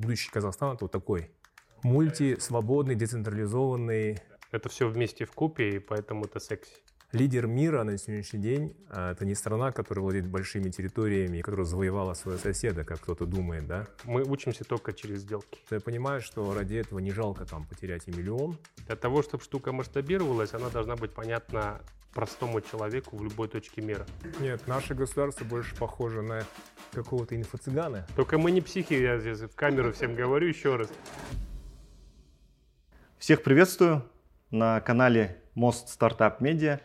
[0.00, 1.28] Будущий Казахстан это вот такой
[1.82, 4.20] мульти, свободный, децентрализованный.
[4.52, 6.72] Это все вместе в купе, и поэтому это секси.
[7.12, 11.64] Лидер мира на сегодняшний день а, это не страна, которая владеет большими территориями и которая
[11.64, 13.86] завоевала своего соседа, как кто-то думает, да?
[14.04, 15.58] Мы учимся только через сделки.
[15.70, 18.58] Я понимаю, что ради этого не жалко там потерять и миллион.
[18.86, 21.80] Для того, чтобы штука масштабировалась, она должна быть понятна
[22.12, 24.04] простому человеку в любой точке мира.
[24.38, 26.42] Нет, наше государство больше похоже на
[26.92, 28.06] какого-то инфо-цыгана.
[28.16, 30.90] Только мы не психи, я здесь в камеру всем говорю еще раз.
[33.16, 34.04] Всех приветствую
[34.50, 36.80] на канале Мост Стартап Медиа.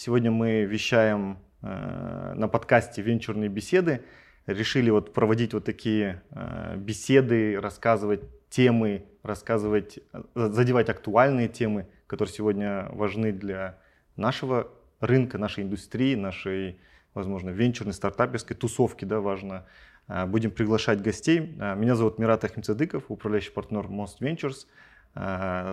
[0.00, 4.04] Сегодня мы вещаем э, на подкасте «Венчурные беседы».
[4.46, 12.32] Решили вот проводить вот такие э, беседы, рассказывать темы, рассказывать, э, задевать актуальные темы, которые
[12.32, 13.80] сегодня важны для
[14.14, 14.68] нашего
[15.00, 16.78] рынка, нашей индустрии, нашей,
[17.12, 19.66] возможно, венчурной, стартаперской тусовки, да, важно.
[20.06, 21.56] Э, будем приглашать гостей.
[21.58, 24.68] Э, меня зовут Мират Ахмедзадыков, управляющий партнер Most Ventures,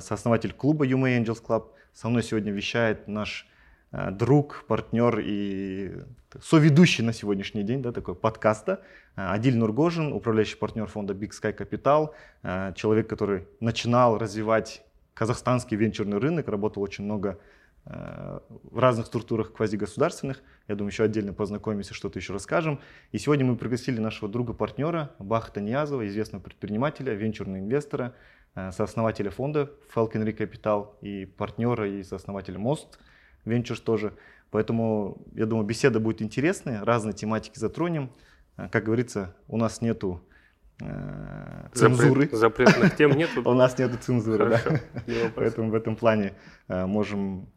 [0.02, 1.66] сооснователь клуба UMA Angels Club.
[1.94, 3.48] Со мной сегодня вещает наш
[3.92, 6.04] друг, партнер и
[6.42, 8.82] соведущий на сегодняшний день да, такой подкаста.
[9.16, 12.10] Э, Адиль Нургожин, управляющий партнер фонда Big Sky Capital,
[12.44, 17.40] э, человек, который начинал развивать казахстанский венчурный рынок, работал очень много
[17.86, 20.42] в разных структурах квазигосударственных.
[20.68, 22.80] Я думаю, еще отдельно познакомимся, что-то еще расскажем.
[23.12, 28.16] И сегодня мы пригласили нашего друга-партнера Бахта Ниязова, известного предпринимателя, венчурного инвестора,
[28.56, 33.00] сооснователя фонда Falcon Re Capital и партнера и сооснователя Мост–
[33.46, 34.14] Ventures тоже.
[34.52, 38.10] Поэтому, я думаю, беседа будет интересная, разные тематики затронем.
[38.58, 40.22] Э, как говорится, у нас нету
[40.82, 42.30] э, цензуры.
[42.32, 43.30] Запрет, запретных тем нет.
[43.46, 44.62] У нас нету цензуры, да.
[45.36, 46.34] Поэтому в этом плане
[46.68, 47.50] э, можем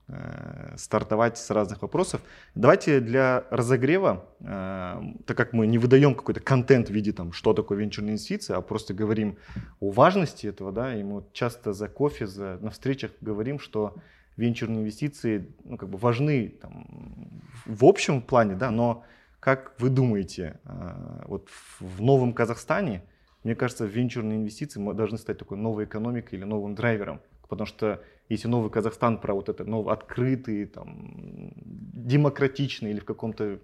[0.76, 2.22] стартовать с разных вопросов.
[2.54, 7.76] Давайте для разогрева, так как мы не выдаем какой-то контент в виде там, что такое
[7.76, 9.36] венчурные инвестиции, а просто говорим
[9.80, 13.96] о важности этого, да, и мы часто за кофе, за, на встречах говорим, что
[14.38, 19.04] венчурные инвестиции ну, как бы важны там, в общем плане, да, но
[19.40, 21.48] как вы думаете, а, вот
[21.80, 23.02] в новом Казахстане,
[23.44, 28.48] мне кажется, венчурные инвестиции должны стать такой новой экономикой или новым драйвером, потому что если
[28.48, 33.58] новый Казахстан про вот это новый открытый, там, демократичный или в каком-то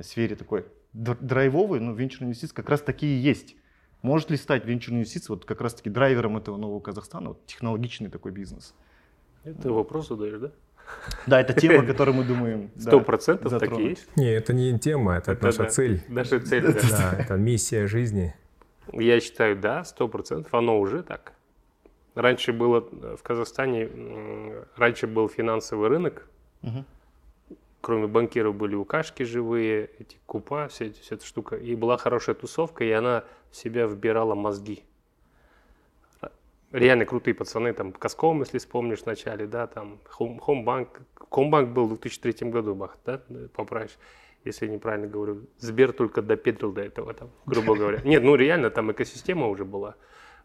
[0.00, 3.56] сфере такой драйвовый, ну, венчурные инвестиции как раз такие есть.
[4.02, 8.10] Может ли стать венчурные инвестиции вот как раз таки драйвером этого нового Казахстана, вот технологичный
[8.10, 8.74] такой бизнес?
[9.44, 10.50] Это вопрос задаешь, да?
[11.26, 12.70] Да, это тема, которую мы думаем.
[12.76, 14.08] Сто процентов так и есть.
[14.16, 15.68] Не, это не тема, это, это наша да.
[15.68, 16.02] цель.
[16.08, 16.80] Наша цель, да.
[16.90, 17.16] да.
[17.18, 18.34] Это миссия жизни.
[18.92, 20.52] Я считаю, да, сто процентов.
[20.52, 21.32] Оно уже так.
[22.14, 23.88] Раньше было в Казахстане,
[24.76, 26.26] раньше был финансовый рынок.
[26.62, 26.84] Угу.
[27.80, 31.56] Кроме банкиров были укашки живые, эти купа, вся, вся эта штука.
[31.56, 34.84] И была хорошая тусовка, и она в себя вбирала мозги
[36.72, 42.00] реально крутые пацаны, там, Каском, если вспомнишь в начале, да, там, Хомбанк, Хомбанк был в
[42.00, 43.20] 2003 году, Бах, да,
[43.54, 43.98] поправишь,
[44.44, 45.46] если я неправильно говорю.
[45.58, 48.00] Сбер только допетрил до этого, там, грубо говоря.
[48.04, 49.96] Нет, ну реально, там экосистема уже была,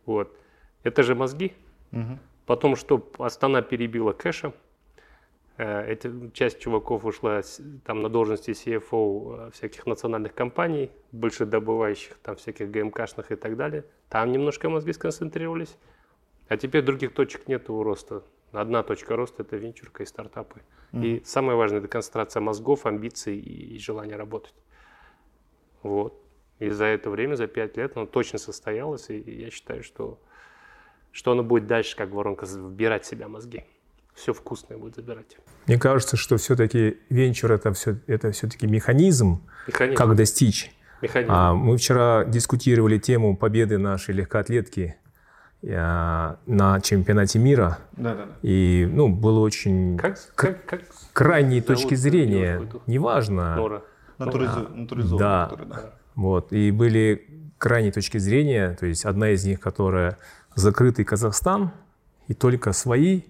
[0.06, 0.36] вот.
[0.84, 1.54] Это же мозги.
[2.46, 4.54] Потом, что Астана перебила кэшем,
[5.58, 7.42] э, эта часть чуваков ушла
[7.84, 13.58] там на должности CFO э, всяких национальных компаний, больше добывающих там всяких ГМКшных и так
[13.58, 13.86] далее.
[14.10, 15.76] Там немножко мозги сконцентрировались.
[16.48, 18.24] А теперь других точек нет у роста.
[18.52, 20.62] Одна точка роста– это венчурка и стартапы.
[20.94, 21.06] Mm.
[21.06, 24.54] И самое важное– это концентрация мозгов, амбиций и, и желание работать.
[25.84, 26.22] Вот.
[26.60, 29.10] И за это время, за пять лет, оно точно состоялось.
[29.10, 30.20] И я считаю, что,
[31.12, 33.66] что оно будет дальше, как воронка, вбирать в себя мозги.
[34.14, 35.38] Все вкусное будет забирать.
[35.68, 40.72] Мне кажется, что все-таки венчур это, все, это все-таки механизм, механизм, как достичь.
[41.02, 41.32] Механизм.
[41.34, 44.96] А, мы вчера дискутировали тему победы нашей легкоатлетки
[45.66, 47.80] на чемпионате мира.
[47.94, 48.32] Да, да, да.
[48.44, 50.82] И ну, было очень как, как, как
[51.14, 53.56] крайней точки зрения, неважно.
[53.56, 53.82] Нора.
[54.20, 54.26] Да.
[54.26, 54.48] Который,
[55.18, 55.52] да.
[56.16, 56.54] Вот.
[56.54, 57.28] И были
[57.58, 60.18] крайние точки зрения, то есть одна из них, которая
[60.54, 61.72] закрытый Казахстан,
[62.28, 63.22] и только свои,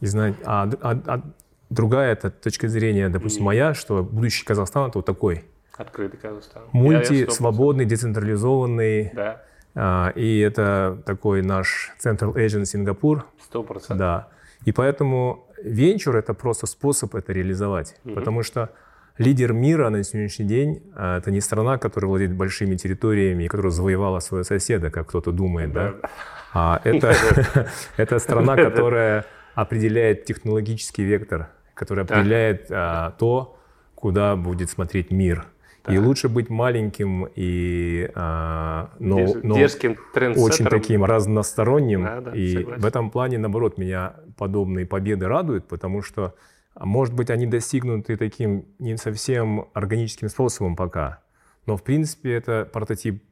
[0.00, 1.22] и знать, а, а, а
[1.70, 5.44] другая это точка зрения, допустим, моя, что будущий Казахстан это вот такой.
[5.76, 6.62] Открытый Казахстан.
[6.72, 9.12] Мульти, свободный, децентрализованный.
[9.14, 9.42] Да
[9.76, 13.26] и это такой наш Central Asian Сингапур.
[13.42, 13.98] Сто процентов.
[13.98, 14.28] Да.
[14.64, 17.96] И поэтому венчур– это просто способ это реализовать.
[18.04, 18.14] Угу.
[18.14, 18.70] Потому что
[19.18, 23.72] лидер мира на сегодняшний день а,– это не страна, которая владеет большими территориями и которая
[23.72, 25.92] завоевала своего соседа, как кто-то думает, да?
[25.92, 26.10] да?
[26.52, 27.14] А это,
[27.96, 29.24] это страна, которая
[29.54, 33.58] определяет технологический вектор, которая определяет а, то,
[33.94, 35.46] куда будет смотреть мир.
[35.86, 35.94] Да.
[35.94, 39.96] И лучше быть маленьким и а, но, Дерз, но дерзким
[40.36, 42.02] очень таким разносторонним.
[42.02, 42.82] Да, да, и согласен.
[42.82, 46.34] в этом плане, наоборот, меня подобные победы радуют, потому что,
[46.74, 51.20] может быть, они достигнуты таким не совсем органическим способом пока.
[51.66, 53.22] Но, в принципе, это прототип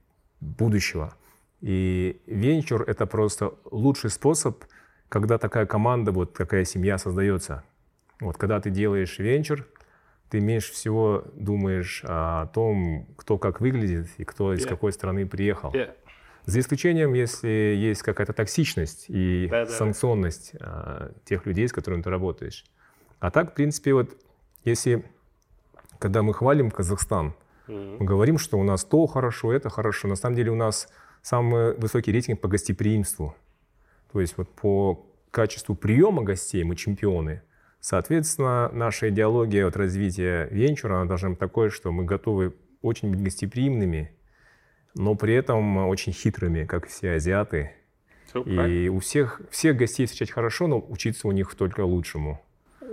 [0.40, 1.14] будущего.
[1.60, 4.64] И венчур— это просто лучший способ,
[5.08, 7.64] когда такая команда, вот такая семья создается.
[8.20, 9.66] Вот когда ты делаешь венчур,
[10.34, 14.68] ты меньше всего думаешь о том, кто как выглядит и кто из Yeah.
[14.68, 15.70] какой страны приехал.
[15.72, 15.94] Yeah.
[16.44, 17.48] За исключением, если
[17.78, 19.76] есть какая-то токсичность и Да-да-да.
[19.78, 22.64] санкционность а, тех людей, с которыми ты работаешь.
[23.20, 24.10] А так, в принципе, вот
[24.64, 25.04] если,
[26.00, 27.34] когда мы хвалим Казахстан,
[27.68, 27.98] Мгм.
[28.00, 30.08] мы говорим, что у нас то хорошо, это хорошо.
[30.08, 30.88] На самом деле у нас
[31.22, 33.36] самый высокий рейтинг по гостеприимству.
[34.12, 37.40] То есть вот по качеству приема гостей мы чемпионы.
[37.84, 43.22] Соответственно, наша идеология от развития венчура она должна быть такой, что мы готовы очень быть
[43.22, 44.10] гостеприимными,
[44.94, 47.72] но при этом очень хитрыми, как все азиаты.
[48.32, 48.62] Правильно.
[48.62, 52.42] И у всех, всех гостей встречать хорошо, но учиться у них только лучшему.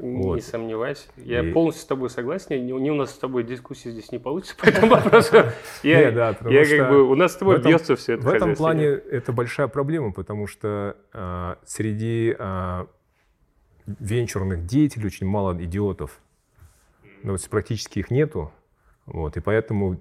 [0.02, 0.44] Не Вот.
[0.44, 1.08] сомневайся.
[1.16, 2.48] Я И- полностью с тобой согласен.
[2.50, 5.38] Не, не у нас с тобой дискуссии здесь не получится по этому вопросу.
[5.84, 8.28] Я, Не, да, я как бы, у нас с тобой этом- бьется все это В
[8.28, 12.88] этом плане это большая проблема, потому что а, среди а,
[13.86, 16.20] венчурных деятелей очень мало идиотов.
[17.24, 18.52] Ну, вот практически их нету.
[19.06, 20.00] Вот, и поэтому,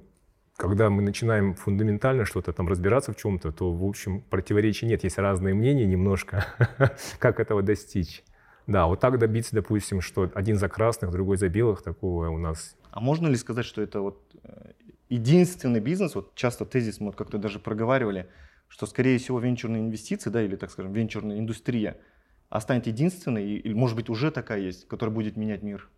[0.57, 5.05] когда мы начинаем фундаментально что-то там разбираться в чем-то, то, в общем, противоречий нет.
[5.05, 6.47] Есть разные мнения немножко,
[7.19, 8.23] как этого достичь.
[8.67, 12.77] Да, вот так добиться, допустим, что один за красных, другой за белых, такого у нас
[12.93, 14.73] А можно ли сказать, что это вот э,
[15.09, 18.29] единственный бизнес, вот часто тезис мы вот как-то даже проговаривали,
[18.69, 21.97] что скорее всего венчурные инвестиции, да, или так скажем, венчурная индустрия
[22.51, 25.89] останет единственной, и- или может быть уже такая есть, которая будет менять мир?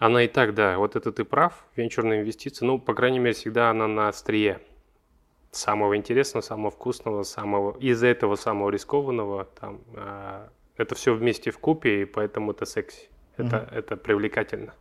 [0.00, 3.70] Она и так, да, вот это ты прав, венчурные инвестиции, ну, по крайней мере, всегда
[3.70, 4.60] она на острие
[5.52, 11.58] самого интересного, самого вкусного, самого, из-за этого самого рискованного, там, а, это все вместе в
[11.58, 14.74] купе, и поэтому это секси, это, это привлекательно.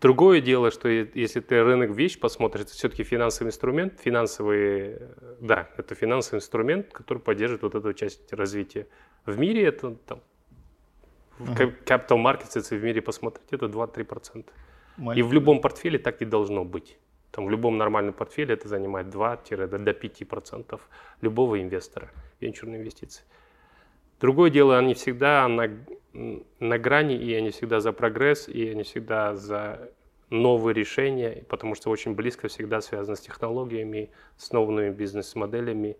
[0.00, 5.70] Другое дело, что если ты рынок вещь посмотришь, это все-таки финансовый инструмент, финансовый, э, да,
[5.76, 8.86] это финансовый инструмент, который поддерживает вот эту часть развития.
[9.26, 10.20] В мире это там,
[11.56, 14.44] кап- capital markets, если в мире посмотреть, это 2-3%.
[14.96, 15.28] И Маленький.
[15.28, 16.98] в любом портфеле так и должно быть.
[17.30, 20.80] Там в любом нормальном портфеле это занимает 2-5%
[21.20, 22.10] любого инвестора,
[22.40, 23.24] венчурные инвестиции.
[24.20, 25.68] Другое дело, они всегда на,
[26.60, 29.90] на грани, и они всегда за прогресс, и они всегда за
[30.30, 35.96] новые решения, потому что очень близко всегда связано с технологиями, с новыми бизнес-моделями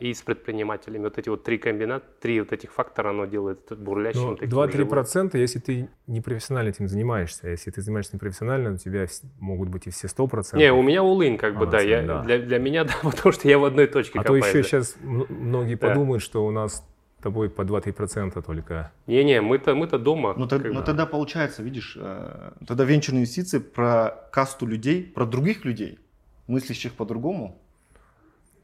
[0.00, 1.04] и с предпринимателями.
[1.04, 4.20] Вот эти вот три комбината, три вот этих фактора, оно делает бурлящим.
[4.30, 4.88] Ну, таким 2-3 живым.
[4.88, 7.46] процента, если ты не профессионально этим занимаешься.
[7.46, 9.06] А Если ты занимаешься непрофессионально, у тебя
[9.38, 10.60] могут быть и все 100 процентов.
[10.60, 12.22] Не, у меня all как бы, А, да, я, да.
[12.22, 14.68] Для, для меня, да, потому что я в одной точке А то копаюсь, еще да.
[14.68, 15.88] сейчас многие Да.
[15.88, 16.84] подумают, что у нас
[17.18, 18.92] с тобой по 2-3 процента только.
[19.06, 20.34] Не-не, мы-то, мы-то дома.
[20.36, 20.86] Ну, тог- как ну, бы.
[20.86, 25.98] тогда получается, видишь, э, тогда венчурные инвестиции про касту людей, про других людей,
[26.46, 27.58] мыслящих по-другому.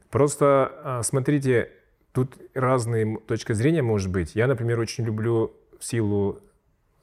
[0.09, 1.71] Просто а, смотрите,
[2.13, 4.35] тут разные точки зрения может быть.
[4.35, 6.39] Я, например, очень люблю в силу,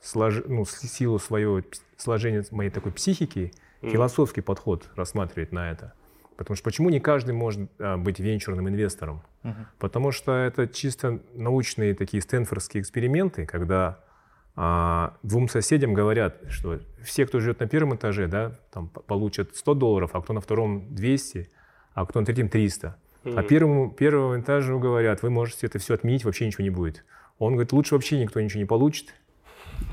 [0.00, 0.42] слож...
[0.46, 1.62] ну, силу своего
[1.96, 3.52] сложения моей такой психики
[3.82, 3.92] Мгм.
[3.92, 5.92] философский подход рассматривать на это.
[6.36, 9.22] Потому что почему не каждый может а, быть венчурным инвестором?
[9.42, 9.66] Мгм.
[9.78, 14.00] Потому что это чисто научные такие стэнфордские эксперименты, когда
[14.56, 19.74] а, двум соседям говорят, что все, кто живет на первом этаже, да, там получат 100
[19.74, 21.50] долларов, а кто на втором 200,
[21.94, 22.96] а кто на третьем 300.
[23.24, 23.46] А Мгм.
[23.46, 27.04] первому, первому этажу говорят, вы можете это все отменить, вообще ничего не будет.
[27.38, 29.14] Он говорит, лучше вообще никто ничего не получит.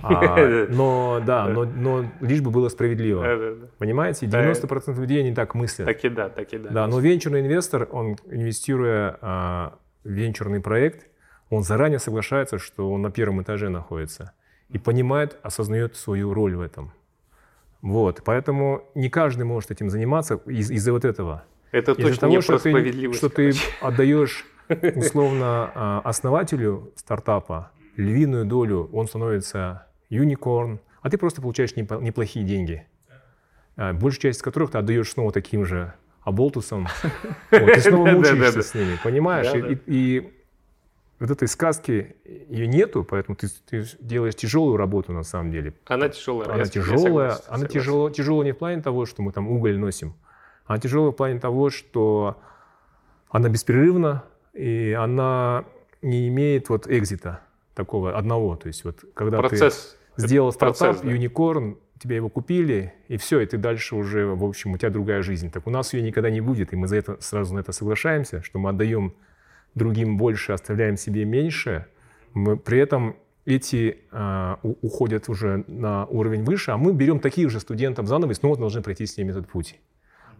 [0.04, 0.36] А,
[0.70, 3.68] но да, но, но лишь бы было справедливо.
[3.78, 4.44] Понимаете, Да.
[4.52, 5.88] 90% людей они так мыслят.
[5.88, 6.70] Так и да, так и да.
[6.70, 11.08] Да, но венчурный инвестор, он инвестируя а, в венчурный проект,
[11.50, 14.34] он заранее соглашается, что он на первом этаже находится
[14.70, 16.92] и понимает, осознает свою роль в этом.
[17.82, 21.44] Вот, поэтому не каждый может этим заниматься из- из-за вот этого.
[21.72, 23.20] Это Из-за точно не того, что про ты, справедливость.
[23.20, 24.46] что ты отдаешь
[24.96, 32.86] условно а, основателю стартапа львиную долю, он становится юникорн, а ты просто получаешь неплохие деньги,
[33.76, 36.88] а, большую часть из которых ты отдаешь снова таким же оболтусам,
[37.52, 39.52] Вот, и снова мучаешься с ними, понимаешь?
[39.88, 40.32] И-
[41.20, 42.16] вот этой сказки
[42.50, 45.76] ее нету, поэтому ты, ты делаешь тяжелую работу на самом деле.
[45.86, 46.50] Она тяжелая.
[46.52, 50.16] Она тяжелая, она тяжело, тяжело не в плане того, что мы там уголь носим,
[50.66, 52.38] а тяжело в плане того, что
[53.30, 55.66] она беспрерывна, и она
[56.02, 57.42] не имеет вот экзита
[57.76, 58.56] такого одного.
[58.56, 59.98] То есть вот когда Процесс.
[60.16, 61.12] ты сделал процесс, стартап, да.
[61.12, 65.22] юникорн, тебя его купили, и все, и ты дальше уже, в общем, у тебя другая
[65.22, 65.52] жизнь.
[65.52, 68.42] Так у нас ее никогда не будет, и мы за это сразу на это соглашаемся,
[68.42, 69.14] что мы отдаем
[69.76, 71.86] другим больше, оставляем себе меньше.
[72.34, 73.16] Мы, при этом
[73.46, 78.34] эти э, уходят уже на уровень выше, а мы берем таких же студентов заново и
[78.34, 79.80] снова должны пройти с ними этот путь.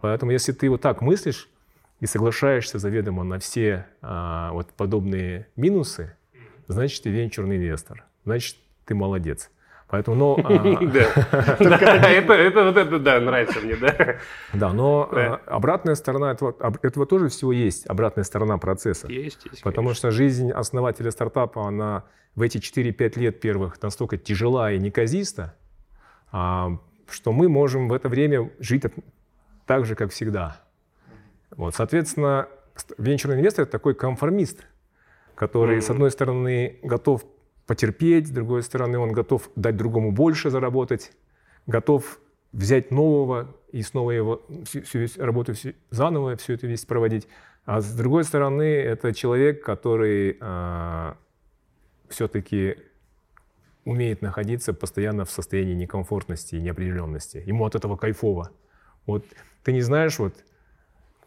[0.02, 1.48] Поэтому если ты вот так мыслишь
[2.00, 6.16] и соглашаешься заведомо на все э, вот подобные минусы,
[6.66, 9.48] значит, ты венчурный инвестор, значит, ты молодец.
[9.86, 10.36] Поэтому, но...
[10.42, 10.52] А,
[12.10, 14.16] это вот это, да, нравится мне, да.
[14.52, 19.06] Да, но а, обратная сторона этого тоже всего есть, обратная сторона процесса.
[19.06, 19.62] Есть, есть.
[19.62, 25.54] Потому что жизнь основателя стартапа, она в эти 4-5 лет первых настолько тяжела и неказиста,
[26.32, 26.78] а,
[27.08, 28.84] что мы можем в это время жить
[29.66, 30.60] так же, как всегда.
[31.50, 32.48] Вот, соответственно,
[32.98, 34.66] венчурный инвестор– это такой конформист,
[35.34, 37.24] который, с одной стороны, готов
[37.66, 41.12] потерпеть, с другой стороны, он готов дать другому больше заработать,
[41.66, 42.18] готов
[42.52, 47.28] взять нового и снова его всю, всю работу всю, заново все это весь проводить.
[47.64, 51.14] А с другой стороны, это человек, который э,
[52.08, 52.76] все-таки
[53.84, 57.42] умеет находиться постоянно в состоянии некомфортности и неопределенности.
[57.46, 58.50] Ему от этого кайфово.
[59.06, 59.24] Вот
[59.64, 60.34] ты не знаешь, вот,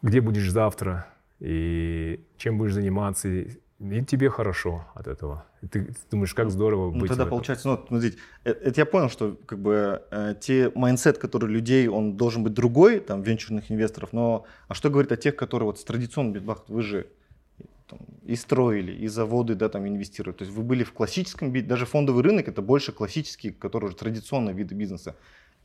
[0.02, 1.06] где будешь завтра
[1.40, 5.44] и чем будешь заниматься, и тебе хорошо от этого.
[5.62, 7.08] И ты думаешь, как здорово ну, быть.
[7.08, 11.50] Тогда получается, ну, смотрите, это, это я понял, что как бы э, те mindset, который
[11.50, 15.66] людей, он должен быть другой, там, венчурных инвесторов, но а что говорит о тех, которые
[15.66, 17.06] вот с традиционным битбах, вы же
[17.88, 20.38] там, и строили, и заводы, да, там инвестируют.
[20.38, 24.54] То есть вы были в классическом, даже фондовый рынок это больше классический, который уже традиционные
[24.54, 25.16] виды бизнеса.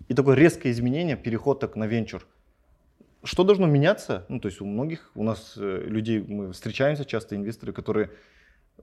[0.07, 2.25] И такое резкое изменение, переход так на венчур–
[3.23, 4.25] что должно меняться?
[4.29, 8.09] Ну, то есть у многих, у нас э, людей, мы встречаемся часто, инвесторы, которые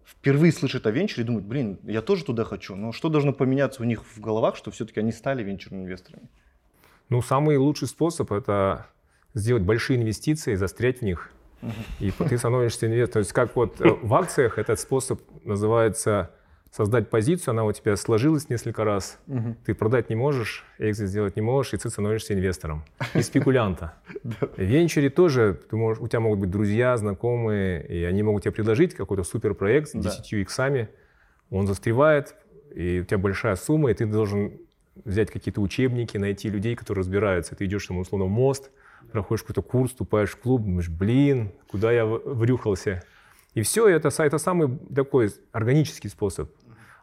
[0.04, 2.76] впервые слышат о венчуре и думают, блин, я тоже туда хочу.
[2.76, 6.28] Но что должно поменяться у них в головах, что все-таки они стали венчурными инвесторами?
[7.08, 8.86] Ну, самый лучший способ– это
[9.34, 11.32] сделать большие инвестиции, застрять в них.
[11.98, 13.12] И ты становишься инвестором.
[13.12, 16.30] То есть как вот э, в акциях этот способ называется
[16.70, 19.56] создать позицию, она у тебя сложилась несколько раз, угу.
[19.64, 22.84] ты продать не можешь, экзит сделать не можешь, и ты становишься инвестором
[23.14, 23.94] и спекулянта.
[24.22, 28.52] В венчуре тоже ты можешь, у тебя могут быть друзья, знакомые, и они могут тебе
[28.52, 30.88] предложить какой-то суперпроект с 10 иксами,
[31.50, 32.34] он застревает,
[32.74, 34.58] и у тебя большая сумма, и ты должен
[35.04, 37.54] взять какие-то учебники, найти людей, которые разбираются.
[37.54, 38.70] Ты идешь, там, условно, в мост,
[39.12, 43.02] проходишь какой-то курс, вступаешь в клуб, думаешь, блин, куда я врюхался.
[43.54, 46.50] И все, это, это самый такой органический способ.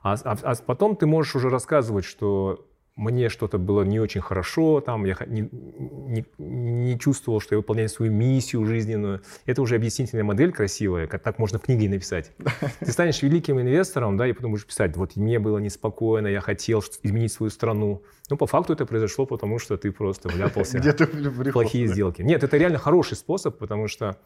[0.04, 4.80] А, а, а потом ты можешь уже рассказывать, что мне что-то было не очень хорошо,
[4.80, 9.22] там я не, не, не чувствовал, что я выполняю свою миссию жизненную.
[9.46, 12.32] Это уже объяснительная модель красивая, как так можно в книге написать.
[12.80, 16.82] Ты станешь великим инвестором, да, и потом будешь писать, вот мне было неспокойно, я хотел
[17.04, 18.02] изменить свою страну.
[18.30, 22.22] Ну, по факту это произошло, потому что ты просто вляпался в плохие сделки.
[22.22, 24.18] Нет, это реально хороший способ, потому что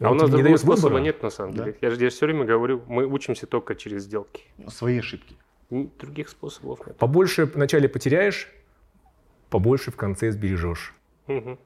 [0.00, 1.02] а у нас другого способа выбора.
[1.02, 1.76] нет, на самом деле.
[1.80, 4.44] Я же здесь все время говорю, мы учимся только через сделки.
[4.68, 5.36] Свои ошибки.
[5.70, 6.96] Других способов нет.
[6.96, 8.48] Побольше вначале потеряешь,
[9.50, 10.94] побольше в конце сбережешь.
[11.26, 11.58] Угу.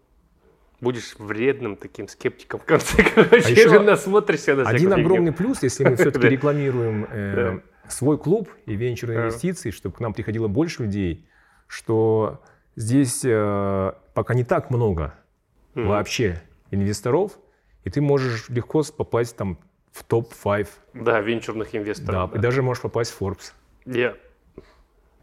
[0.81, 5.85] Будешь вредным таким скептиком в конце, короче, а еще насмотришься на Один огромный плюс, если
[5.85, 11.29] мы все-таки рекламируем э, свой клуб и венчурные инвестиции, чтобы к нам приходило больше людей,
[11.69, 12.43] что
[12.75, 15.15] здесь э, пока не так много
[15.75, 17.39] вообще инвесторов,
[17.85, 19.59] и ты можешь легко попасть там
[19.93, 20.69] в топ-5.
[20.95, 22.13] Да, венчурных инвесторов.
[22.13, 23.53] Да, да, и даже можешь попасть в Forbes.
[23.85, 24.17] Yeah.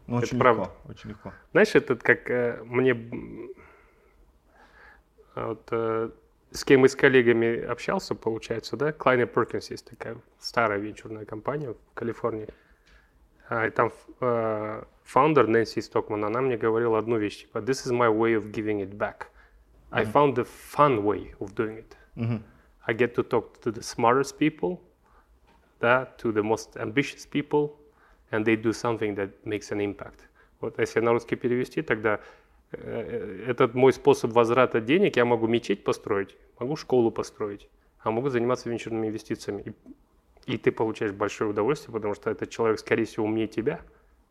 [0.06, 0.70] Ну, очень это легко, правда.
[0.88, 1.32] очень легко.
[1.52, 2.94] Знаешь, это как э, мне...
[5.34, 6.10] Вот, э,
[6.50, 8.90] с кем из коллегами общался, получается, да?
[8.90, 12.48] Kleiner Perkins есть такая старая венчурная компания в Калифорнии.
[13.48, 17.92] А, и там э, фаундер Нэнси Стокман, она мне говорила одну вещь, типа, this is
[17.92, 19.28] my way of giving it back.
[19.92, 20.12] I mm-hmm.
[20.12, 21.96] found a fun way of doing it.
[22.16, 22.42] Mm-hmm.
[22.86, 24.78] I get to talk to the smartest people,
[25.80, 27.76] да, to the most ambitious people,
[28.30, 30.26] and they do something that makes an impact.
[30.60, 32.20] Вот если на русский перевести, тогда
[32.72, 37.68] э, этот мой способ возврата денег, я могу мечеть построить, могу школу построить,
[38.00, 39.62] а могу заниматься венчурными инвестициями.
[40.46, 43.80] И, и ты получаешь большое удовольствие, потому что этот человек, скорее всего, умнее тебя,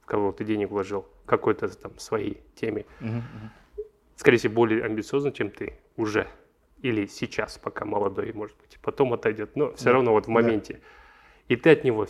[0.01, 2.85] в кого ты денег вложил, какой-то там своей теме.
[2.99, 3.83] Uh-huh, uh-huh.
[4.15, 6.27] Скорее всего, более амбициозно, чем ты уже
[6.81, 9.93] или сейчас, пока молодой, может быть, потом отойдет, но все да.
[9.93, 10.75] равно вот в моменте.
[10.75, 10.79] Да.
[11.49, 12.07] И ты от него,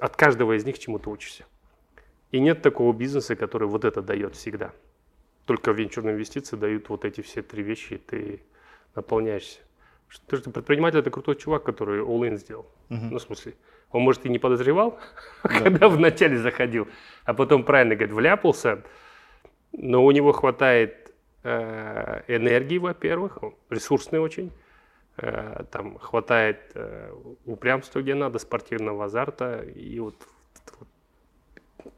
[0.00, 1.44] от каждого из них чему-то учишься.
[2.30, 4.72] И нет такого бизнеса, который вот это дает всегда.
[5.44, 8.42] Только венчурные инвестиции дают вот эти все три вещи, и ты
[8.94, 9.60] наполняешься.
[10.08, 12.66] Что, что предприниматель это крутой чувак, который all-in сделал.
[12.90, 13.06] Угу.
[13.10, 13.54] Ну, в смысле,
[13.90, 14.98] он, может, и не подозревал,
[15.42, 15.60] да.
[15.60, 16.88] когда вначале заходил,
[17.24, 18.82] а потом правильно, говорит, вляпался,
[19.72, 21.05] Но у него хватает
[21.46, 23.38] энергии, во-первых,
[23.70, 24.52] ресурсный очень.
[25.18, 27.12] Э, там хватает э,
[27.46, 29.62] упрямства, где надо, спортивного азарта.
[29.62, 30.16] И вот,
[30.78, 30.88] вот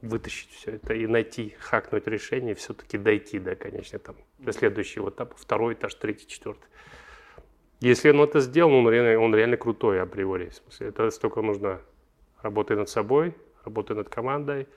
[0.02, 5.34] вытащить все это и найти, хакнуть решение, все-таки дойти до, конечно, там, до следующего этапа,
[5.36, 6.68] второй этаж, третий, четвертый.
[7.80, 10.50] Если он это сделал, он реально, он реально крутой априори.
[10.50, 11.80] В смысле, это столько нужно
[12.42, 14.68] работать над собой, работать над командой.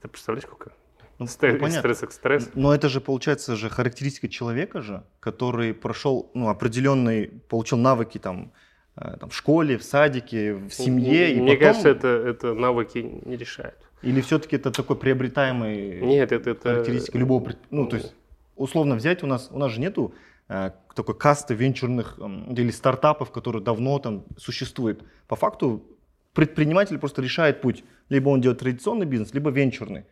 [0.00, 0.72] Ты представляешь, сколько?
[1.20, 2.50] Ну, Стресс, ну, стресс, стресс.
[2.54, 8.52] Но это же получается же характеристика человека же, который прошел ну, определенный, получил навыки там,
[8.96, 11.34] э, там в школе, в садике, в семье.
[11.34, 13.76] и Мне потом- кажется, это, это навыки не решают.
[14.00, 16.50] Или все-таки это такой приобретаемый Нет, это...
[16.50, 16.70] это...
[16.72, 18.14] характеристика любого, пред- ну то есть
[18.56, 20.14] условно взять у нас у нас же нету
[20.48, 25.04] э, такой касты венчурных м, или стартапов, которые давно там существуют.
[25.28, 25.84] По факту
[26.32, 30.04] предприниматель просто решает путь, либо он делает традиционный бизнес, либо венчурный.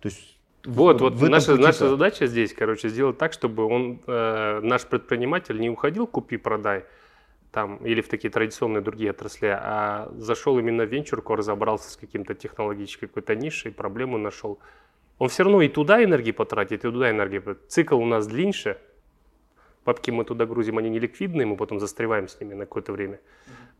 [0.00, 0.31] То есть
[0.64, 5.58] Вот, вот наша, пути-то- наша задача здесь, короче, сделать так, чтобы он, э, наш предприниматель
[5.58, 6.84] не уходил купи-продай
[7.50, 12.34] там или в такие традиционные другие отрасли, а зашел именно в венчурку, разобрался с каким-то
[12.34, 14.58] технологической какой-то нишей, проблему нашел.
[15.18, 17.70] Он все равно и туда энергии потратит, и туда энергии потратит.
[17.70, 18.78] Цикл у нас длиннее,
[19.84, 23.20] папки мы туда грузим, они не ликвидные, мы потом застреваем с ними на какое-то время,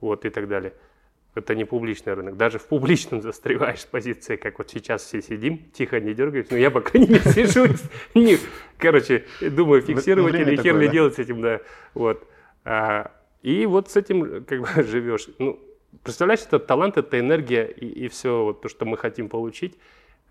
[0.01, 0.75] вот и так далее.
[1.35, 2.37] Это не публичный рынок.
[2.37, 6.53] Даже в публичном застреваешь с позиции, как вот сейчас все сидим, тихо не дергаемся.
[6.53, 7.67] Но я, по крайней мере, сижу,
[8.79, 11.61] короче, думаю, фиксировать время или хер ли делать с этим, да.
[11.95, 12.27] Вот.
[12.65, 13.11] А,
[13.43, 15.29] и вот с этим как бы живешь.
[15.39, 15.59] Ну,
[16.03, 19.77] представляешь, это талант, это энергия и, и все вот то, что мы хотим получить.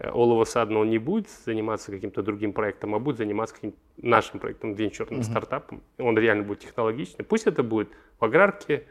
[0.02, 3.74] Э, of a sudden он не будет заниматься каким-то другим проектом, а будет заниматься каким
[3.98, 5.82] нашим проектом, венчурным стартапом.
[5.98, 7.24] Он реально будет технологичный.
[7.24, 7.90] Пусть это будет
[8.20, 8.86] в аграрке,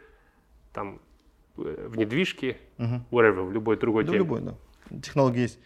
[0.73, 1.10] там, э,
[1.61, 3.05] в недвижке, Мгм.
[3.11, 4.19] wherever, в любой другой Да, теме.
[4.19, 4.55] любой, да.
[5.03, 5.59] Технологии есть.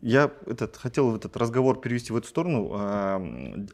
[0.00, 3.20] Я этот, хотел этот разговор перевести в эту сторону, а,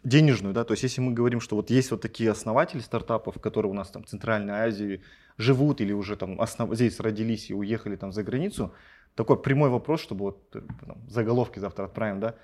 [0.03, 3.71] денежную, да, то есть если мы говорим, что вот есть вот такие основатели стартапов, которые
[3.71, 5.01] у нас там в Центральной Азии
[5.37, 8.73] живут или уже там основ- здесь родились и уехали там за границу,
[9.15, 12.35] такой прямой вопрос, чтобы вот э, там, заголовки завтра отправим, да,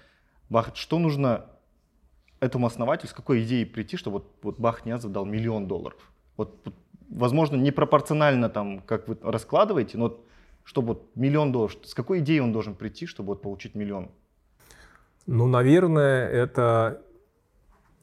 [0.48, 1.46] Бахт, что нужно
[2.40, 6.12] этому основателю, с какой идеей прийти, чтобы вот, вот Бахт Ниязов дал миллион долларов?
[6.36, 6.74] Вот, вот,
[7.14, 10.20] возможно, не пропорционально там, как вы раскладываете, но
[10.64, 14.10] чтобы вот миллион долларов, с какой идеей он должен прийти, чтобы вот получить миллион?
[15.26, 17.02] Ну, наверное, это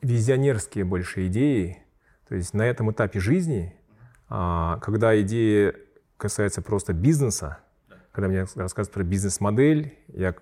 [0.02, 1.84] визионерские больше идеи.
[2.28, 3.76] То есть на этом этапе жизни,
[4.30, 5.76] а, когда идея
[6.18, 7.60] касается просто бизнеса,
[8.12, 10.36] когда мне рассказывают про бизнес-модель, я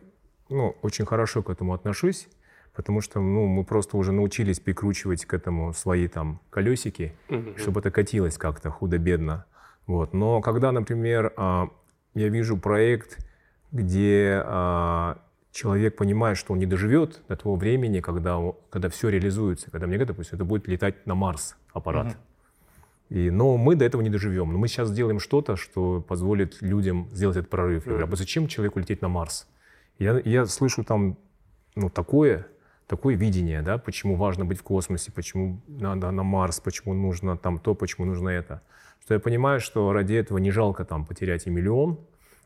[0.49, 2.27] ну, очень хорошо к этому отношусь,
[2.80, 7.58] потому что ну, мы просто уже научились прикручивать к этому свои там колесики, Мгм.
[7.58, 9.44] чтобы это катилось как-то худо-бедно.
[9.86, 10.13] Вот.
[10.13, 11.68] Но когда, например, а,
[12.13, 13.18] я вижу проект,
[13.74, 15.18] где а,
[15.52, 18.39] человек понимает, что он не доживет до того времени, когда,
[18.70, 22.15] когда все реализуется, когда мне говорят, допустим, это будет летать на Марс аппарат.
[23.10, 24.54] И, но мы до этого не доживем.
[24.54, 27.86] Но мы сейчас сделаем что-то, что позволит людям сделать этот прорыв.
[27.88, 29.50] Я говорю, а зачем человеку лететь на Марс?
[29.98, 31.18] Я, я слышу там
[31.76, 32.48] ну, такое,
[32.89, 37.60] такое видение, да, почему важно быть в космосе, почему надо на Марс, почему нужно там
[37.60, 38.62] то, почему нужно это.
[39.04, 41.99] Что я понимаю, что ради этого не жалко там потерять и миллион.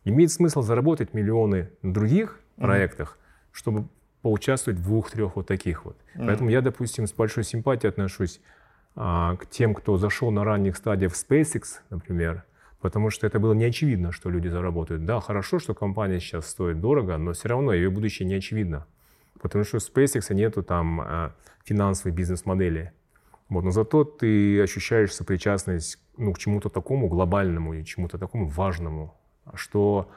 [0.04, 3.18] Имеет смысл заработать миллионы на других проектах,
[3.54, 3.88] чтобы
[4.22, 5.98] поучаствовать в двух-трех вот таких вот.
[6.16, 8.42] Поэтому я, допустим, с большой симпатией отношусь
[8.96, 12.44] а, к тем, кто зашел на ранних стадиях в SpaceX, например,
[12.82, 15.06] потому что это было не очевидно, что люди заработают.
[15.06, 18.86] Да, хорошо, что компания сейчас стоит дорого, но все равно ее будущее не очевидно.
[19.44, 22.94] Потому что у SpaceX нету там а, финансовой бизнес-модели.
[23.50, 29.20] Вот, но зато ты ощущаешь сопричастность ну, к чему-то такому глобальному и чему-то такому важному,
[29.54, 30.10] что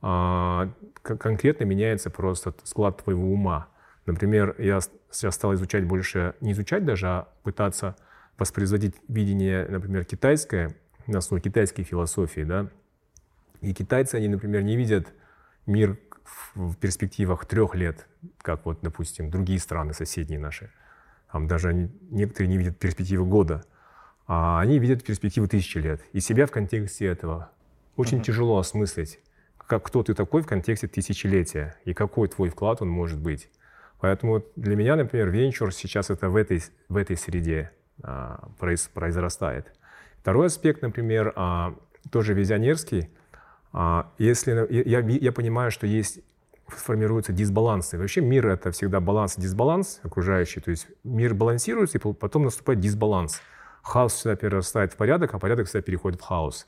[0.00, 0.70] а,
[1.02, 3.66] кон- конкретно меняется просто склад твоего ума.
[4.06, 4.78] Например, я
[5.10, 7.96] сейчас стал изучать больше, не изучать даже, а пытаться
[8.38, 10.70] воспроизводить видение, например, китайское,
[11.08, 12.68] на основе китайской философии, да.
[13.60, 15.08] И китайцы, они, например, не видят
[15.66, 15.98] мир
[16.54, 18.06] в перспективах трех лет,
[18.42, 20.70] как вот, допустим, другие страны соседние наши.
[21.32, 23.64] Там даже они- некоторые не видят перспективы года,
[24.26, 26.00] а они видят перспективы тысячи лет.
[26.12, 27.50] И себя в контексте этого
[27.96, 29.20] очень тяжело осмыслить,
[29.66, 33.50] как, кто ты такой в контексте тысячелетия и какой твой вклад он может быть.
[34.00, 39.72] Поэтому для меня, например, венчур сейчас это в этой, в этой среде а, произ- произрастает.
[40.20, 41.74] Второй аспект, например, а,
[42.12, 43.10] тоже визионерский.
[43.72, 46.20] А, если я, я- я понимаю, что есть
[46.68, 47.96] формируются дисбалансы.
[47.98, 50.60] Вообще мир это всегда баланс и дисбаланс окружающий.
[50.60, 53.40] То есть мир балансируется, и по- потом наступает дисбаланс.
[53.82, 56.66] Хаос всегда перерастает в порядок, а порядок всегда переходит в хаос.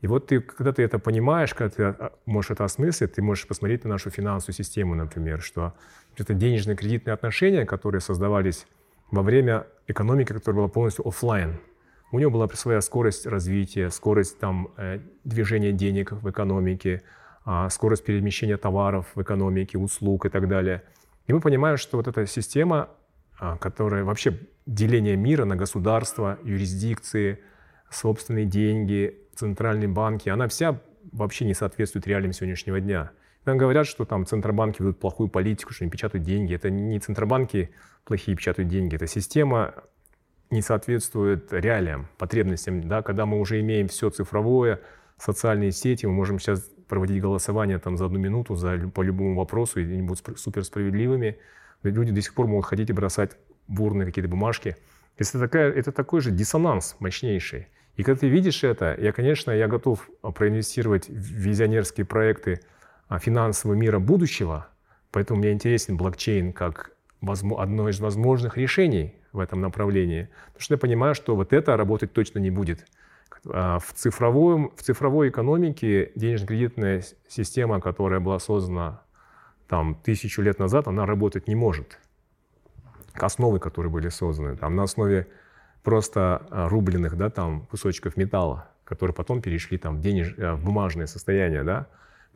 [0.00, 3.46] И вот ты, когда ты это понимаешь, когда ты а, можешь это осмыслить, ты можешь
[3.46, 5.72] посмотреть на нашу финансовую систему, например, что
[6.18, 8.66] это денежные кредитные отношения, которые создавались
[9.10, 11.58] во время экономики, которая была полностью офлайн.
[12.12, 17.02] У него была своя скорость развития, скорость там, э, движения денег в экономике,
[17.44, 20.82] э, скорость перемещения товаров в экономике, услуг и так далее.
[21.26, 22.90] И мы понимаем, что вот эта система,
[23.40, 27.40] э, которая вообще деление мира на государства, юрисдикции,
[27.90, 30.80] собственные деньги, центральные банки, она вся
[31.12, 33.10] вообще не соответствует реалиям сегодняшнего дня.
[33.44, 36.54] Нам говорят, что там центробанки ведут плохую политику, что они печатают деньги.
[36.54, 37.70] Это не центробанки
[38.04, 39.74] плохие печатают деньги, это система
[40.50, 42.88] не соответствует реалиям, потребностям.
[42.88, 43.02] Да?
[43.02, 44.80] Когда мы уже имеем все цифровое,
[45.18, 49.80] социальные сети, мы можем сейчас проводить голосование там, за одну минуту за, по любому вопросу,
[49.80, 51.38] и они будут суперсправедливыми.
[51.82, 54.76] Люди до сих пор могут ходить и бросать бурные какие-то бумажки.
[55.18, 57.68] Это, такая, это такой же диссонанс мощнейший.
[57.96, 62.60] И когда ты видишь это, я, конечно, я готов проинвестировать в визионерские проекты
[63.08, 64.68] а, финансового мира будущего,
[65.10, 70.28] поэтому мне интересен блокчейн как одно из возможных решений в этом направлении.
[70.46, 72.86] Потому что я понимаю, что вот это работать точно не будет.
[73.48, 79.02] А, в, цифровой, в цифровой экономике денежно-кредитная система, которая была создана
[79.68, 81.98] там, тысячу лет назад, она работать не может.
[83.14, 85.28] Основы, которые были созданы, там, на основе
[85.82, 90.34] просто а, рубленых да, там, кусочков металла, которые потом перешли там, в, денеж...
[90.36, 91.62] Э, в бумажное состояние.
[91.62, 91.86] Да?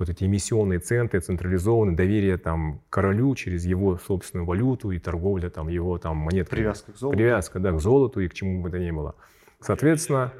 [0.00, 5.68] Вот эти эмиссионные центры, централизованное доверие там, королю через его собственную валюту и торговля там,
[5.68, 6.60] его там, монетками.
[6.60, 7.18] Привязка к золоту.
[7.18, 9.14] Привязка да, к золоту и к чему бы то ни было.
[9.60, 10.32] Соответственно,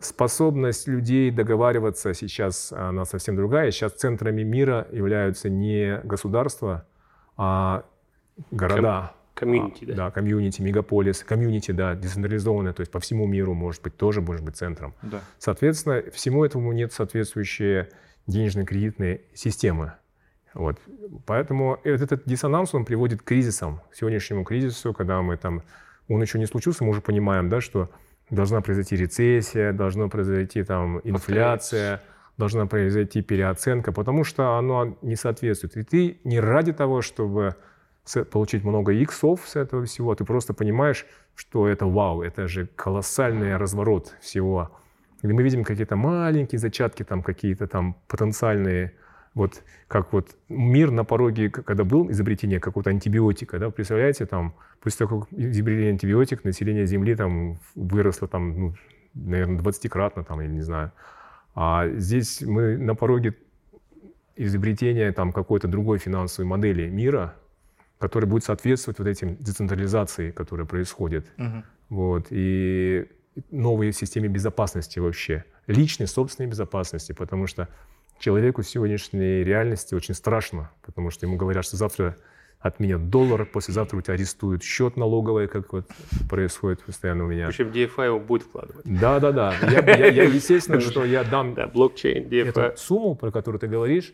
[0.00, 3.70] способность людей договариваться сейчас она совсем другая.
[3.70, 6.86] Сейчас центрами мира являются не государства,
[7.38, 7.84] а
[8.50, 9.14] города.
[9.32, 9.94] Комьюнити, да?
[9.94, 14.44] Да, комьюнити, мегаполис, комьюнити, да, децентрализованное, то есть по всему миру может быть, тоже может
[14.44, 14.92] быть центром.
[15.00, 15.20] Да.
[15.38, 17.88] Соответственно, всему этому нет соответствующие
[18.26, 19.92] денежно-кредитные системы.
[20.54, 20.78] Вот.
[21.26, 25.62] Поэтому этот диссонанс, он приводит к кризисам, к сегодняшнему кризису, когда мы там,
[26.08, 27.90] он еще не случился, мы уже понимаем, да, что
[28.30, 32.00] должна произойти рецессия, должна произойти там инфляция,
[32.38, 35.76] должна произойти переоценка, потому что оно не соответствует.
[35.76, 37.54] И ты не ради того, чтобы
[38.30, 43.56] получить много иксов с этого всего, ты просто понимаешь, что это вау, это же колоссальный
[43.56, 44.70] разворот всего.
[45.30, 48.92] И мы видим какие-то маленькие зачатки, там какие-то там потенциальные,
[49.34, 55.06] вот как вот мир на пороге, когда был изобретение какого-то антибиотика, да, представляете, там, после
[55.06, 58.74] того, как изобрели антибиотик, население Земли там выросло там, ну,
[59.14, 60.92] наверное, 20-кратно, там, я не знаю.
[61.54, 63.34] А здесь мы на пороге
[64.36, 67.34] изобретения там какой-то другой финансовой модели мира,
[67.98, 71.26] который будет соответствовать вот этим децентрализации, которая происходит.
[71.38, 71.62] Угу.
[71.88, 73.06] Вот, и
[73.50, 77.68] новой системе безопасности вообще, личной, собственной безопасности, потому что
[78.18, 82.16] человеку в сегодняшней реальности очень страшно, потому что ему говорят, что завтра
[82.58, 85.86] отменят доллар, послезавтра у тебя арестуют счет налоговый, как вот
[86.28, 87.48] происходит постоянно у меня.
[87.48, 88.84] Причем DFI он будет вкладывать.
[88.84, 89.54] Да, да, да.
[89.62, 92.48] Я, я, я естественно, что я дам да, блокчейн, DFI.
[92.48, 94.12] эту сумму, про которую ты говоришь,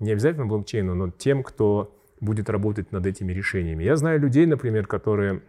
[0.00, 3.84] не обязательно блокчейну, но тем, кто будет работать над этими решениями.
[3.84, 5.42] Я знаю людей, например, которые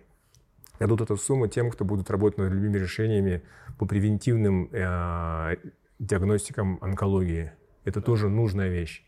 [0.79, 3.43] дадут эту сумму тем, кто будут работать над любыми решениями
[3.77, 5.55] по превентивным э,
[5.99, 7.51] диагностикам онкологии.
[7.85, 9.05] Это тоже нужная вещь.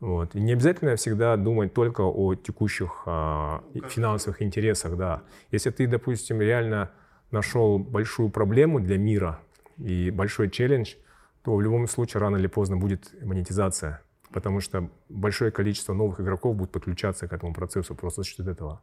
[0.00, 0.34] Вот.
[0.34, 4.96] И не обязательно всегда думать только о текущих э, финансовых интересах.
[4.96, 5.22] Да.
[5.50, 6.90] Если ты, допустим, реально
[7.30, 9.40] нашел большую проблему для мира
[9.78, 10.94] и большой челлендж,
[11.42, 16.56] то в любом случае рано или поздно будет монетизация потому что большое количество новых игроков
[16.56, 18.80] будет подключаться к этому процессу просто за счет этого.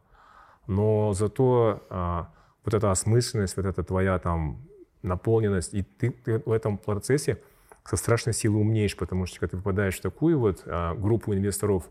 [0.70, 2.32] Но зато а,
[2.64, 4.62] вот эта осмысленность, вот эта твоя там
[5.02, 7.42] наполненность, и ты, ты в этом процессе
[7.84, 11.90] со страшной силой умнеешь, потому что когда ты попадаешь в такую вот а, группу инвесторов,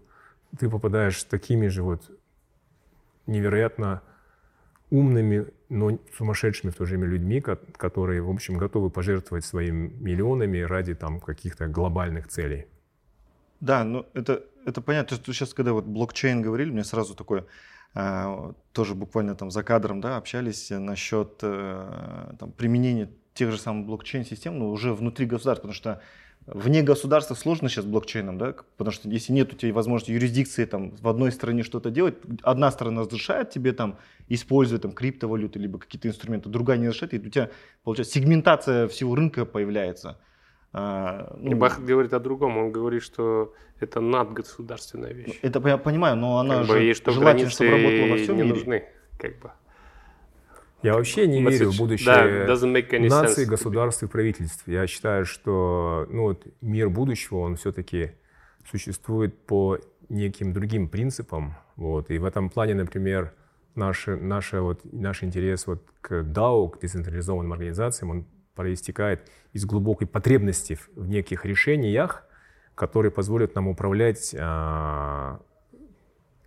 [0.58, 2.10] ты попадаешь с такими же вот
[3.28, 4.02] невероятно
[4.92, 10.60] умными, но сумасшедшими в то же время людьми, которые, в общем, готовы пожертвовать своими миллионами
[10.60, 12.68] ради там каких-то глобальных целей.
[13.60, 15.18] Да, ну это, это понятно.
[15.18, 17.46] Сейчас, когда вот блокчейн говорили, мне сразу такое,
[17.94, 24.58] тоже буквально там за кадром, да, общались насчет э, там, применения тех же самых блокчейн-систем,
[24.60, 26.02] но уже внутри государства, потому что
[26.46, 30.96] вне государства сложно сейчас блокчейном, да, потому что если нет у тебя возможности юрисдикции там
[30.96, 33.98] в одной стране что-то делать, одна страна разрешает тебе там
[34.28, 37.50] использовать там криптовалюты либо какие-то инструменты, другая не разрешает, и у тебя
[37.84, 40.20] получается сегментация всего рынка появляется.
[40.72, 42.58] А, ну, Бахт говорит о другом.
[42.58, 45.40] Он говорит, что это надгосударственная вещь.
[45.42, 48.44] Это я понимаю, но она как же бы, что желательно, чтобы работала во всем не
[48.44, 48.56] мире.
[48.56, 48.84] нужны,
[49.18, 49.52] как бы.
[50.82, 51.52] Я вообще не Message.
[51.52, 53.48] верю в Да, будущее наций, sense.
[53.48, 54.64] государств и правительств.
[54.68, 58.12] Я считаю, что ну, вот, мир будущего, он все-таки
[58.70, 59.78] существует по
[60.08, 61.56] неким другим принципам.
[61.76, 62.10] Вот.
[62.12, 63.34] И в этом плане, например,
[63.76, 68.26] наш, наше, вот, наш интерес вот к DAO, к децентрализованным организациям, он
[68.60, 72.26] проистекает из глубокой потребности в- неких решениях,
[72.76, 75.40] которые позволят нам управлять а,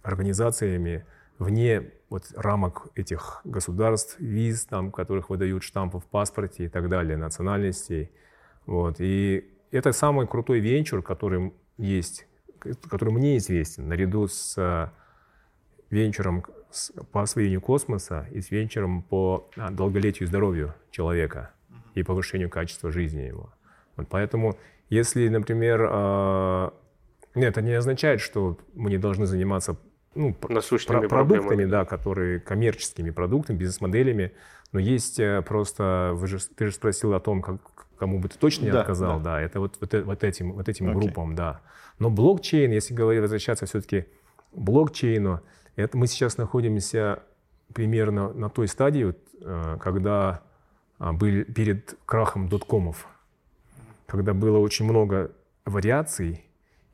[0.02, 1.06] организациями
[1.38, 7.16] вне вот рамок этих государств, виз, там, которых выдают штампы в паспорте и так далее,
[7.16, 8.10] национальностей.
[8.66, 8.96] Вот.
[8.98, 12.26] И это самый крутой венчур, который есть,
[12.58, 14.92] который мне известен, наряду с а,
[15.88, 16.44] венчуром
[17.10, 21.52] по освоению космоса и с венчуром по а, долголетию и здоровью человека
[21.94, 23.52] и повышению качества жизни его.
[23.96, 24.56] Вот поэтому,
[24.88, 25.80] если, например,
[27.34, 29.76] нет, это не означает, что мы не должны заниматься
[30.14, 31.70] ну, Насущными про- продуктами, проблемами.
[31.70, 34.32] да, которые коммерческими продуктами, бизнес-моделями,
[34.70, 37.60] но есть э, просто, вы же, ты же спросил о том, как,
[37.96, 39.36] кому бы ты точно не Да, отказал, да.
[39.36, 41.00] да, это вот, вот, э- вот этим, вот этим Окей.
[41.00, 41.62] группам, да.
[41.98, 44.02] Но блокчейн, если говорить, возвращаться все-таки
[44.52, 45.40] к блокчейну,
[45.76, 47.22] это мы сейчас находимся
[47.72, 50.42] примерно на той стадии, вот, э, когда
[51.10, 53.08] были перед крахом доткомов,
[54.06, 55.32] когда было очень много
[55.64, 56.44] вариаций,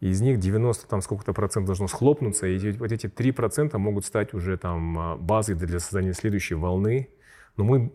[0.01, 4.07] и из них 90 там сколько-то процентов должно схлопнуться, и вот эти 3 процента могут
[4.07, 7.11] стать уже там а, базой для создания следующей волны.
[7.57, 7.93] Но мы,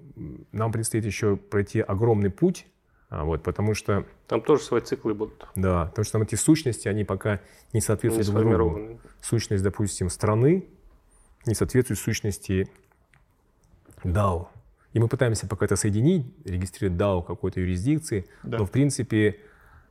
[0.51, 2.67] нам предстоит еще пройти огромный путь,
[3.09, 5.47] а, вот, потому что, Там тоже свои циклы будут.
[5.55, 7.35] да, потому что там эти сущности, они пока
[7.71, 10.67] не Не соответствуют друг другу сущность, допустим, страны
[11.45, 12.69] не соответствует сущности
[14.03, 14.47] DAO.
[14.93, 18.59] И мы пытаемся пока это соединить, регистрировать DAO какой-то юрисдикции, Да.
[18.59, 19.39] но в принципе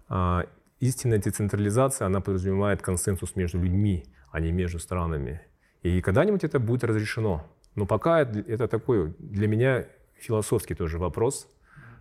[0.08, 0.46] а,
[0.80, 5.40] истинная децентрализация, она подразумевает консенсус между людьми, а не между странами.
[5.82, 7.44] И когда-нибудь это будет разрешено.
[7.74, 11.48] Но пока это такой для меня философский тоже вопрос,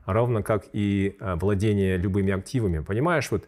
[0.06, 2.80] равно как и а, владение любыми активами.
[2.80, 3.48] Понимаешь, вот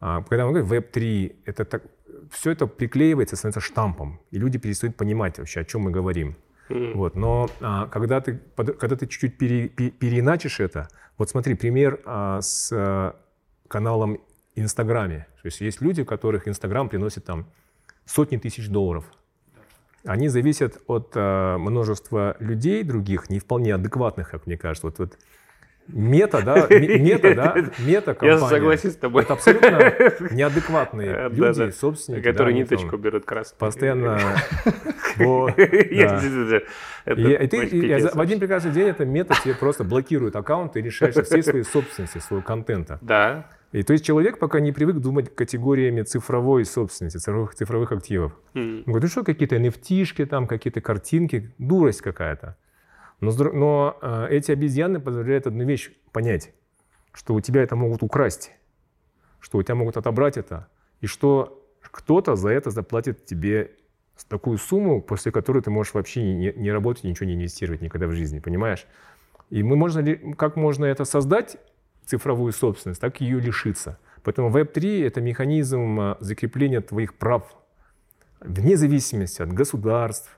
[0.00, 1.82] а, когда мы говорим Web3, это так,
[2.30, 6.36] все это приклеивается, становится штампом, и люди перестают понимать вообще, о чем мы говорим.
[6.68, 6.92] Мгм.
[6.94, 11.54] Вот, но а, когда, ты, под- когда ты чуть-чуть пере- пе- переиначишь это, вот смотри,
[11.54, 13.16] пример а, с а,
[13.68, 14.20] каналом
[14.54, 15.26] Инстаграме.
[15.42, 17.46] То есть есть люди, у которых Инстаграм приносит там
[18.06, 19.04] сотни тысяч долларов.
[20.04, 24.86] Они зависят от а, множества людей других, не вполне адекватных, как мне кажется.
[24.86, 25.18] Вот, вот
[25.88, 28.48] мета, да, ме- мета, да, мета Я компания.
[28.48, 29.22] согласен с тобой.
[29.22, 29.68] Это абсолютно
[30.30, 32.22] неадекватные люди, собственники.
[32.24, 33.58] да, Которые там ниточку берут красную.
[33.58, 34.18] Постоянно...
[35.16, 36.60] Вот, Я- да.
[37.04, 39.84] это И, и ты, вообще и пипец в один прекрасный день это мета тебе просто
[39.84, 42.98] блокирует аккаунт и решаешь все свои собственности, своего контента.
[43.00, 48.32] Да, И то есть человек пока не привык думать категориями цифровой собственности, цифровых, цифровых активов.
[48.54, 52.56] Он говорит, ну что, какие-то nft там, какие-то картинки, дурость какая-то.
[53.24, 56.52] Но, но э, эти обезьяны позволяют одну вещь понять,
[57.12, 58.52] что у тебя это могут украсть,
[59.40, 60.68] что у тебя могут отобрать это,
[61.00, 63.72] и что кто-то за это заплатит тебе
[64.28, 68.12] такую сумму, после которой ты можешь вообще не, не работать, ничего не инвестировать никогда в
[68.12, 68.86] жизни, понимаешь?
[69.50, 71.58] И мы можно ли, как можно это создать,
[72.06, 73.98] цифровую собственность, так и ее лишиться.
[74.22, 77.54] Поэтому Web3— это механизм э, закрепления твоих прав
[78.40, 80.36] вне зависимости от государств,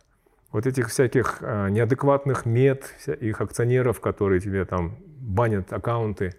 [0.57, 6.33] вот этих всяких а, неадекватных мед, их акционеров, которые тебе там банят аккаунты,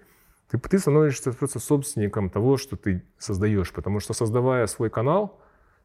[0.50, 3.72] ты, ты становишься просто собственником того, что ты создаешь.
[3.72, 5.40] Потому что создавая свой канал,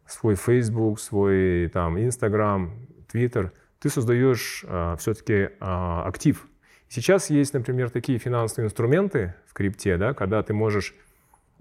[0.06, 2.72] свой Facebook, свой там Instagram,
[3.12, 4.64] Twitter, ты создаешь
[4.98, 6.48] все-таки актив.
[6.88, 10.94] Сейчас есть, например, такие финансовые инструменты в крипте, да, когда ты можешь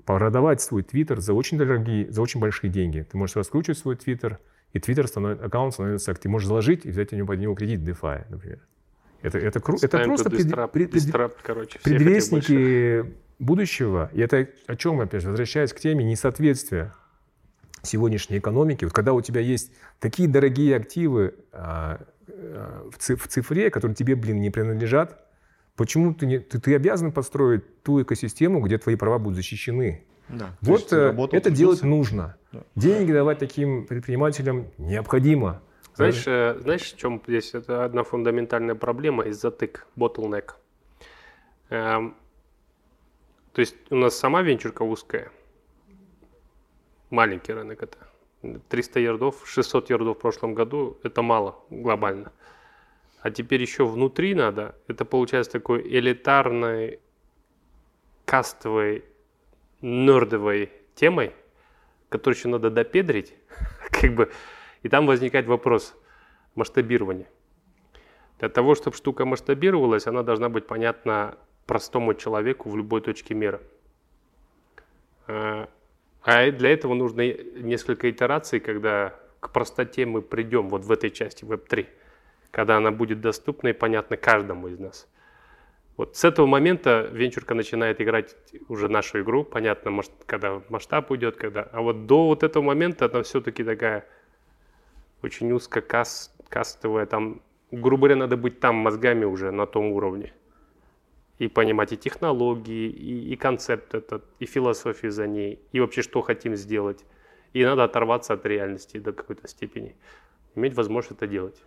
[0.05, 3.05] продавать свой твиттер за очень дорогие, за очень большие деньги.
[3.11, 4.39] Ты можешь раскручивать свой твиттер,
[4.73, 6.33] и твиттер становится, аккаунт становится активным.
[6.33, 8.59] Можешь заложить и взять у него под него кредит DeFi, например.
[9.21, 14.09] Это, это, кру- это просто disrupt- пред- disrupt, короче, предвестники будущего.
[14.13, 16.93] И это о чем, опять же, возвращаясь к теме несоответствия
[17.83, 18.85] сегодняшней экономики.
[18.85, 23.95] Вот когда у тебя есть такие дорогие активы а, а, в, ци- в цифре, которые
[23.95, 25.23] тебе, блин, не принадлежат,
[25.75, 30.03] почему ты, не, ты, ты обязан построить ту экосистему, где твои права будут защищены?
[30.31, 30.55] Да.
[30.61, 32.37] Вот э, работал, это делать нужно.
[32.51, 32.61] Да.
[32.75, 35.61] Деньги давать таким предпринимателям необходимо.
[35.95, 40.51] Знаешь, э, знаешь, в чем здесь это одна фундаментальная проблема из затык, bottleneck.
[41.69, 42.15] Эм,
[43.53, 45.31] то есть у нас сама венчурка узкая,
[47.09, 47.97] маленький рынок это.
[48.69, 52.31] 300 ярдов, 600 ярдов в прошлом году, это мало глобально.
[53.21, 56.99] А теперь еще внутри надо, это получается такой элитарной,
[58.25, 59.05] кастовой,
[59.81, 61.33] нердовой темой,
[62.09, 63.33] которую еще надо допедрить,
[63.91, 64.31] как бы,
[64.83, 65.95] и там возникает вопрос
[66.55, 67.27] масштабирования.
[68.39, 73.61] Для того, чтобы штука масштабировалась, она должна быть понятна простому человеку в любой точке мира.
[75.27, 75.69] А
[76.23, 81.43] а для этого нужно несколько итераций, когда к простоте мы придем вот в этой части
[81.43, 81.87] Web3,
[82.51, 85.07] когда она будет доступна и понятна каждому из нас.
[85.97, 88.35] Вот с этого момента венчурка начинает играть
[88.69, 91.63] уже нашу игру, понятно, когда масштаб уйдет, когда.
[91.71, 94.05] А вот до вот этого момента она все-таки такая
[95.21, 100.33] очень узко каст, кастовая, там, грубо говоря, надо быть там мозгами уже на том уровне.
[101.39, 106.21] И понимать и технологии, и, и концепт этот, и философию за ней, и вообще что
[106.21, 107.03] хотим сделать.
[107.53, 109.95] И надо оторваться от реальности до какой-то степени.
[110.55, 111.61] Иметь возможность это делать.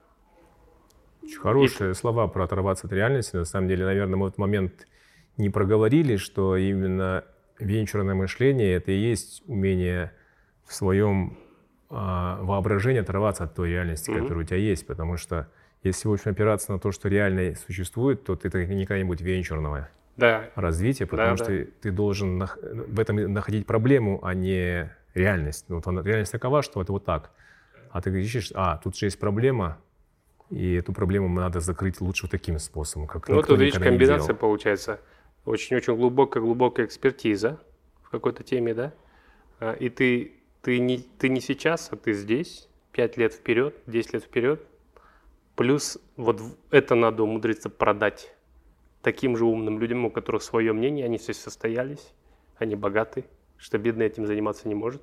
[1.24, 1.94] Очень хорошие и...
[1.94, 3.37] слова про оторваться от реальности.
[3.37, 4.87] На самом деле, наверное, мы в этот момент
[5.37, 7.24] не проговорили, что именно
[7.58, 10.12] венчурное мышление— это и есть умение
[10.64, 11.38] в своем
[11.90, 14.22] а, воображении оторваться от той реальности, mm-hmm.
[14.22, 14.87] которая у тебя есть.
[14.87, 15.48] Потому что
[15.82, 19.88] если, в общем, опираться на то, что реально существует, то это никогда не будет венчурного
[20.16, 20.50] да.
[20.54, 21.64] развития, потому да, что да.
[21.80, 25.66] ты должен в этом находить проблему, а не реальность.
[25.68, 27.30] Вот реальность такова, что это вот так.
[27.90, 29.78] А ты ищешь, а, тут же есть проблема,
[30.50, 35.00] и эту проблему надо закрыть лучше вот таким способом, как Ну, тут, видишь, комбинация получается.
[35.44, 37.61] Очень-очень глубокая-глубокая экспертиза
[38.02, 38.94] в какой-то теме, да?
[39.61, 44.14] А, и ты, ты, не, ты не сейчас, а ты здесь, 5 лет вперед, 10
[44.14, 44.66] лет вперед.
[45.54, 48.35] Плюс вот это надо умудриться продать
[49.02, 52.12] таким же умным людям, у которых свое мнение, они все состоялись,
[52.57, 53.26] они богаты,
[53.59, 55.02] что бедный этим заниматься не может.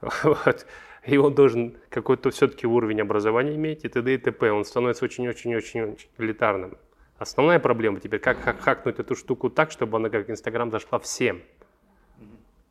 [0.24, 0.66] Вот
[1.06, 4.14] и он должен какой-то все-таки уровень образования иметь, и т.д.
[4.14, 4.50] и т.п.
[4.50, 6.76] Он становится очень-очень-очень элитарным.
[7.18, 11.42] Основная проблема теперь, как хакнуть эту штуку так, чтобы она как Инстаграм зашла всем.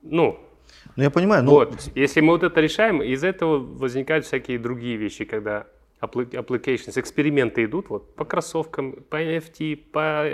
[0.01, 0.39] Ну,
[0.95, 1.51] ну я понимаю, но...
[1.51, 5.67] Вот, если мы вот это решаем, из этого возникают всякие другие вещи, когда
[6.01, 10.25] applications, эксперименты идут вот по кроссовкам, по NFT, по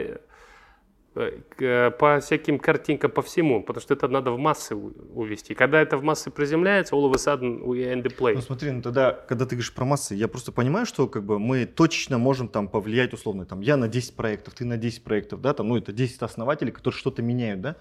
[1.99, 5.53] по всяким картинкам, по всему, потому что это надо в массы увести.
[5.53, 8.33] Когда это в массы приземляется, all of a sudden we end the play.
[8.35, 11.39] Ну смотри, ну тогда, когда ты говоришь про массы, я просто понимаю, что как бы
[11.39, 15.41] мы точечно можем там повлиять условно, там я на 10 проектов, ты на 10 проектов,
[15.41, 17.75] да, там, ну это 10 основателей, которые что-то меняют, да,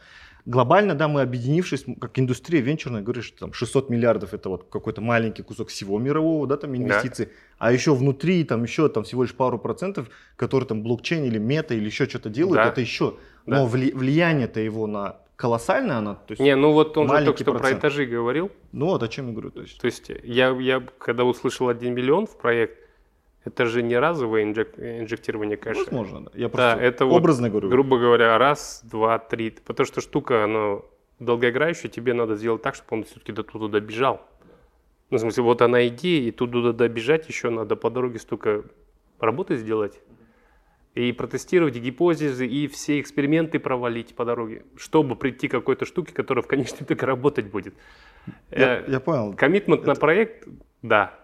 [0.48, 5.00] глобально, да, мы объединившись, как индустрия венчурная, говоришь, что там 600 миллиардов это вот какой-то
[5.00, 7.32] маленький кусок всего мирового, да, там инвестиций, да.
[7.58, 11.74] а еще внутри там еще там всего лишь пару процентов, которые там блокчейн или мета
[11.74, 12.68] или еще что-то делают, да.
[12.68, 13.14] это еще,
[13.46, 13.58] да.
[13.58, 17.42] но вли, влияние-то его на колоссальное, она, то есть Не, ну вот он же только
[17.42, 17.80] что процент.
[17.80, 18.50] про этажи говорил.
[18.72, 19.78] Ну вот о чем я говорю, то есть.
[19.78, 22.87] То есть я, я когда услышал 1 миллион в проект,
[23.48, 24.78] это же не разовое инжек...
[24.78, 25.80] инжектирование кэша.
[25.80, 26.30] Возможно, да.
[26.34, 27.68] Я просто да, это образно вот, говорю.
[27.70, 29.50] Грубо говоря, раз, два, три.
[29.50, 30.80] Потому что штука, она
[31.18, 34.20] долгоиграющая, тебе надо сделать так, чтобы он все-таки до туда добежал.
[35.10, 38.64] Ну, в смысле, вот она идея, и туда добежать еще надо по дороге столько
[39.18, 40.00] работы сделать.
[40.94, 46.42] И протестировать гипотезы, и все эксперименты провалить по дороге, чтобы прийти к какой-то штуке, которая
[46.42, 47.74] в конечном итоге работать будет.
[48.50, 49.34] Я, э, я понял.
[49.34, 49.88] Коммитмент это...
[49.88, 50.46] на проект,
[50.82, 51.14] да,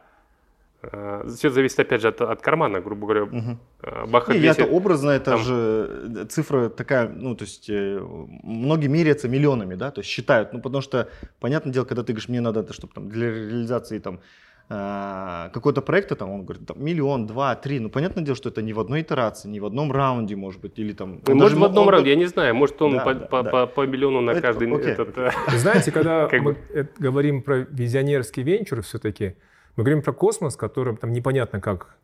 [1.28, 3.22] Все зависит, опять же, от, от кармана, грубо говоря.
[3.24, 4.08] Угу.
[4.08, 5.40] Бахат Не, это образно, это там...
[5.40, 10.60] же э, цифра такая, ну, то есть многие меряются миллионами, да, то есть считают, ну,
[10.60, 11.08] потому что,
[11.40, 14.20] понятное дело, когда ты говоришь, мне надо, чтобы там для реализации там
[14.68, 18.72] какой-то проекта, там, он говорит, там, миллион, два, три, ну, понятное дело, что это не
[18.72, 21.20] в одной итерации, не в одном раунде, может быть, или там...
[21.26, 21.92] Ну, может, в одном он...
[21.92, 23.50] раунде, я не знаю, может, он да, по, да, по, да.
[23.50, 25.34] По, по миллиону на это, каждый окей, этот...
[25.52, 26.56] Знаете, когда мы
[26.98, 29.36] говорим про визионерский венчур все-таки,
[29.76, 31.96] мы говорим про космос, который там непонятно как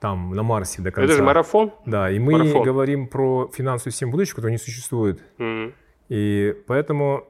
[0.00, 1.04] там на Марсе до конца.
[1.04, 1.72] Это же марафон.
[1.84, 2.62] Да, и мы марафон.
[2.62, 5.22] говорим про финансовую систему будущего, которая не существует.
[5.38, 5.74] Mm-hmm.
[6.08, 7.26] И поэтому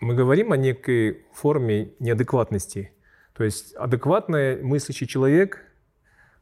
[0.00, 2.92] мы говорим о некой форме неадекватности.
[3.34, 5.64] То есть адекватный мыслящий человек,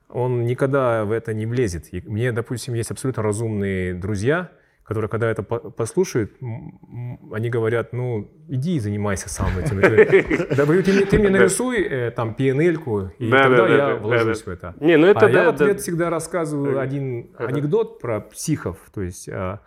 [0.09, 1.92] он никогда в это не влезет.
[1.92, 4.51] И мне, допустим, есть абсолютно разумные друзья,
[4.88, 9.79] которые, когда это послушают, они говорят, ну, иди и занимайся сам этим.
[10.57, 14.42] Да, ты, ты мне нарисуй э, там PNL-ку, и да, тогда да, я да, вложусь
[14.42, 14.74] да, в это.
[14.81, 15.83] Не, ну это а да, я в ответ да.
[15.83, 18.79] всегда рассказываю один анекдот про психов.
[18.94, 19.61] То есть а,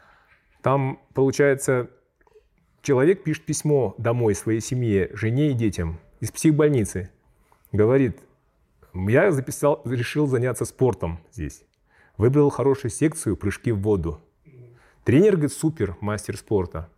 [0.63, 1.91] там, получается,
[2.81, 7.11] человек пишет письмо домой своей семье, жене и детям из психбольницы.
[7.71, 8.17] Говорит,
[8.95, 11.63] я записал, решил заняться спортом здесь.
[12.17, 14.19] Выбрал хорошую секцию прыжки в воду.
[15.03, 16.89] Тренер, говорит, супер, мастер спорта.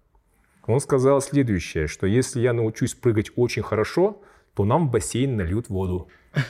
[0.66, 4.22] Он сказал следующее, что если я научусь прыгать очень хорошо,
[4.56, 6.08] то нам в бассейн нальют воду.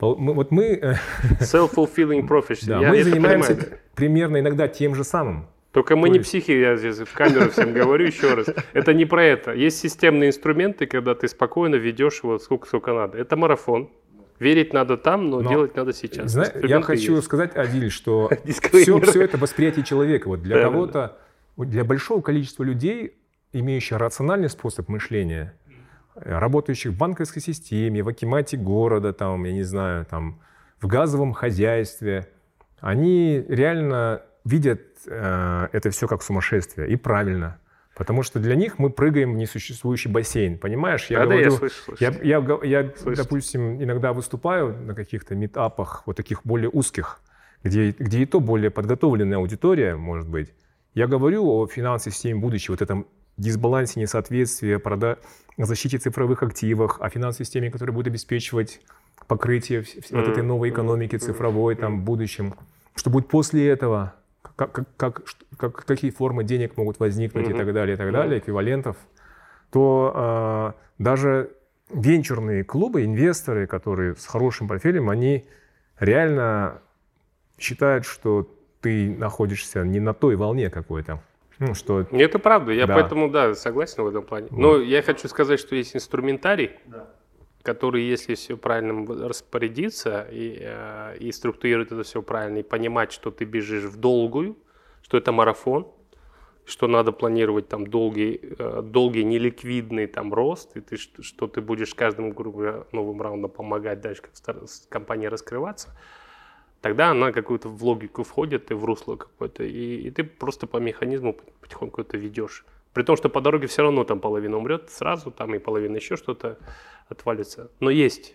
[0.00, 0.64] Вот мы...
[0.80, 0.94] Э,
[1.40, 2.66] Self-fulfilling prophecy.
[2.66, 3.78] Да, мы занимаемся понимаю.
[3.94, 5.46] примерно иногда тем же самым.
[5.72, 6.30] Только мы то не есть...
[6.30, 8.46] психи, я здесь в камеру всем говорю еще раз.
[8.72, 9.52] Это не про это.
[9.52, 13.18] Есть системные инструменты, когда ты спокойно ведешь его сколько, сколько надо.
[13.18, 13.90] Это марафон.
[14.40, 16.32] Верить надо там, но, но делать надо сейчас.
[16.32, 17.26] Зна- я хочу есть.
[17.26, 20.28] сказать, Адиль, что все, все это восприятие человека.
[20.28, 21.18] Вот для да, кого-то,
[21.58, 21.64] да.
[21.66, 23.18] для большого количества людей,
[23.52, 25.54] имеющих рациональный способ мышления,
[26.14, 30.40] работающих в банковской системе, в акимате города, там, я не знаю, там,
[30.80, 32.26] в газовом хозяйстве,
[32.80, 36.88] они реально видят э, это все как сумасшествие.
[36.88, 37.58] И правильно.
[37.96, 41.06] Потому что для них мы прыгаем в несуществующий бассейн, понимаешь?
[41.10, 42.04] Я да, говорю, да, я слышу, слышу.
[42.04, 47.20] Я, я, я допустим, иногда выступаю на каких-то метапах, вот таких более узких,
[47.62, 50.54] где, где и то более подготовленная аудитория, может быть.
[50.94, 55.18] Я говорю о финансовой системе будущего, вот этом дисбалансе, несоответствии, прода...
[55.56, 58.80] защите цифровых активов, о финансовой системе, которая будет обеспечивать
[59.26, 60.16] покрытие mm-hmm.
[60.16, 62.54] вот этой новой экономики цифровой, там, в будущем.
[62.94, 64.14] Что будет после этого?
[64.42, 65.22] Как, как,
[65.56, 67.54] как, какие формы денег могут возникнуть mm-hmm.
[67.54, 68.96] и так далее, и так далее, эквивалентов,
[69.70, 71.50] то э, даже
[71.90, 75.46] венчурные клубы, инвесторы, которые с хорошим портфелем, они
[75.98, 76.80] реально
[77.58, 78.48] считают, что
[78.80, 81.22] ты находишься не на той волне какой-то.
[81.58, 82.06] Ну, что...
[82.10, 82.94] Это правда, я да.
[82.94, 84.48] поэтому, да, согласен в этом плане.
[84.50, 84.58] Вот.
[84.58, 87.08] Но я хочу сказать, что есть инструментарий, да
[87.62, 93.30] который, если все правильно распорядиться и, э, и структурировать это все правильно, и понимать, что
[93.30, 94.56] ты бежишь в долгую,
[95.02, 95.86] что это марафон,
[96.64, 101.94] что надо планировать там долгий, э, долгий неликвидный там рост, и ты, что ты будешь
[101.94, 104.32] каждому, грубо новым раундом помогать дальше как
[104.88, 105.88] компания раскрываться,
[106.80, 110.78] тогда она какую-то в логику входит и в русло какое-то, и, и ты просто по
[110.78, 112.64] механизму потихоньку это ведешь.
[112.92, 116.16] При том, что по дороге все равно там половина умрет сразу, там и половина еще
[116.16, 116.58] что-то
[117.10, 117.70] отвалится.
[117.80, 118.34] Но есть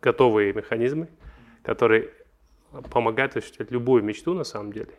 [0.00, 1.08] готовые механизмы,
[1.62, 2.10] которые
[2.90, 4.92] помогают осуществлять любую мечту на самом деле.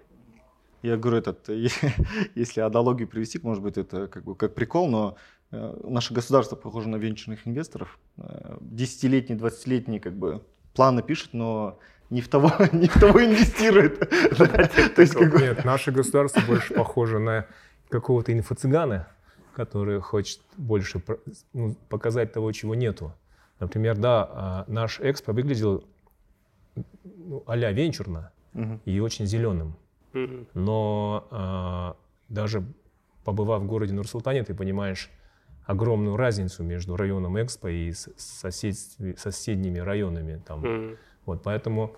[0.82, 1.48] Я говорю, этот,
[2.36, 5.16] если аналогию привести, может быть, это как бы как прикол, но
[5.52, 7.98] э, наше государство похоже на венчурных инвесторов.
[8.18, 10.44] Э, десятилетний, двадцатилетний как бы
[10.74, 14.12] планы пишет, но не в того, не в того инвестирует.
[15.42, 17.48] Нет, наше государство больше похоже на
[17.90, 19.08] какого-то инфо-цыгана,
[19.56, 21.02] который хочет больше
[21.54, 23.14] ну, показать того, чего нету.
[23.60, 25.84] Например, да, а, наш экспо выглядел
[27.04, 28.80] ну, а-ля венчурно угу.
[28.86, 29.76] и очень зеленым.
[30.14, 30.48] Угу.
[30.54, 31.96] Но а,
[32.30, 32.64] даже
[33.24, 35.10] побывав в городе Нур-Султане, ты понимаешь
[35.66, 38.76] огромную разницу между районом Экспо и сосед,
[39.18, 40.42] соседними районами.
[40.46, 40.64] Там.
[40.64, 40.98] Mm.
[41.26, 41.96] Вот, поэтому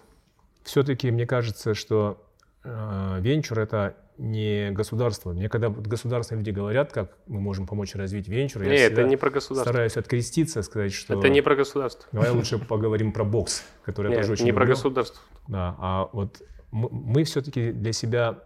[0.63, 2.23] все-таки мне кажется, что
[2.65, 5.33] венчур это не государство.
[5.33, 9.17] Мне когда государственные люди говорят, как мы можем помочь развить венчур, Нет, я это не
[9.17, 9.71] про государство.
[9.71, 11.19] стараюсь откреститься, сказать, что...
[11.19, 12.07] Это не про государство.
[12.11, 14.65] Давай лучше поговорим про бокс, который Нет, я тоже очень не люблю.
[14.65, 15.21] про государство.
[15.47, 16.41] Да, а вот
[16.71, 18.43] мы, мы все-таки для себя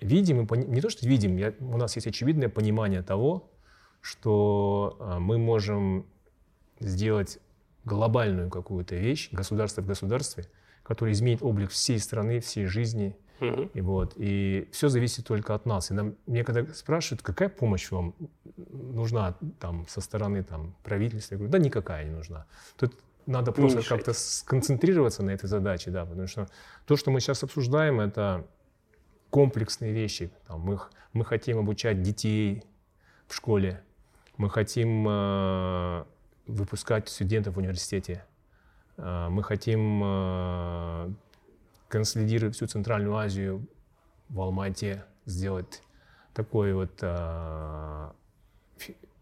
[0.00, 3.50] видим, не то что видим, я, у нас есть очевидное понимание того,
[4.00, 6.06] что а, мы можем
[6.80, 7.38] сделать
[7.84, 10.44] глобальную какую-то вещь, государство в государстве,
[10.82, 13.70] которая изменит облик всей страны, всей жизни– Угу.
[13.74, 15.90] И, вот, и все зависит только от нас.
[15.90, 18.14] И нам, мне когда спрашивают, какая помощь вам
[18.56, 22.46] нужна там, со стороны там, правительства, я говорю, да никакая не нужна.
[22.76, 22.94] Тут
[23.26, 26.48] надо просто как-то сконцентрироваться на этой задаче, да, потому что
[26.86, 28.46] то, что мы сейчас обсуждаем, это
[29.30, 30.30] комплексные вещи.
[30.46, 30.80] Там, мы,
[31.12, 32.64] мы хотим обучать детей
[33.26, 33.82] в школе,
[34.38, 36.04] мы хотим э,
[36.46, 38.24] выпускать студентов в университете,
[38.96, 41.12] э, мы хотим э,
[41.88, 43.66] консолидировать всю Центральную Азию
[44.28, 45.82] в Алмате, сделать
[46.34, 48.14] такой вот а,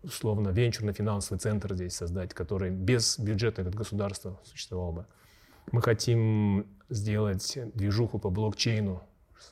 [0.03, 5.07] условно венчурно-финансовый центр здесь создать, который без бюджета как государства существовал бы.
[5.73, 9.03] Мы хотим сделать движуху по блокчейну,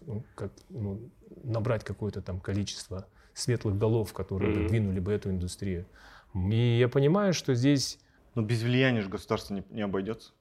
[0.02, 1.10] ну, как, ну,
[1.42, 4.68] набрать какое-то там количество светлых голов, которые mm-hmm.
[4.68, 5.86] двинули бы эту индустрию.
[6.34, 7.98] И я понимаю, что здесь...
[8.34, 10.32] Но без влияния же государство не, не обойдется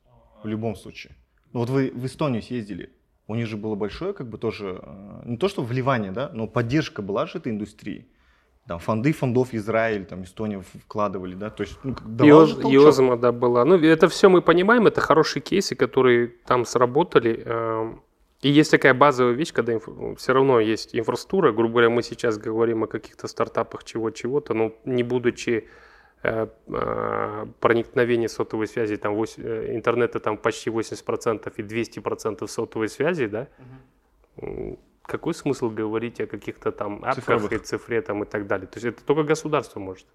[0.43, 1.15] в любом случае.
[1.54, 2.89] Ну вот вы в Эстонию съездили,
[3.28, 6.47] у них же было большое, как бы тоже, э, не то что вливание, да, но
[6.47, 8.08] поддержка была же этой индустрии.
[8.68, 11.95] Там фонды фондов Израиль, там Эстония вкладывали, да, то есть ну,
[12.26, 13.66] Йоз, Йозма, да, была.
[13.66, 17.43] Ну, это все мы понимаем, это хорошие кейсы, которые там сработали.
[17.45, 18.01] Эм,
[18.41, 20.18] и есть такая базовая вещь, когда инф...
[20.18, 25.04] все равно есть инфраструктура, грубо говоря, мы сейчас говорим о каких-то стартапах чего-чего-то, но не
[25.04, 25.68] будучи
[27.59, 33.47] проникновение сотовой связи, там 8, э, интернета там почти 80% и 200% сотовой связи, да,
[34.38, 34.80] угу.
[35.01, 38.67] какой смысл говорить о каких-то там апках и цифре там и так далее?
[38.67, 40.05] То есть это только государство может.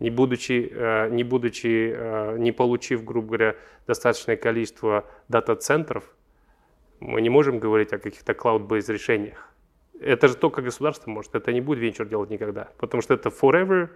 [0.00, 0.72] Не будучи,
[1.10, 6.02] не будучи, не получив, грубо говоря, достаточное количество дата-центров,
[6.98, 9.54] мы не можем говорить о каких-то cloud-based решениях.
[10.00, 13.90] Это же только государство может, это не будет венчур делать никогда, потому что это forever,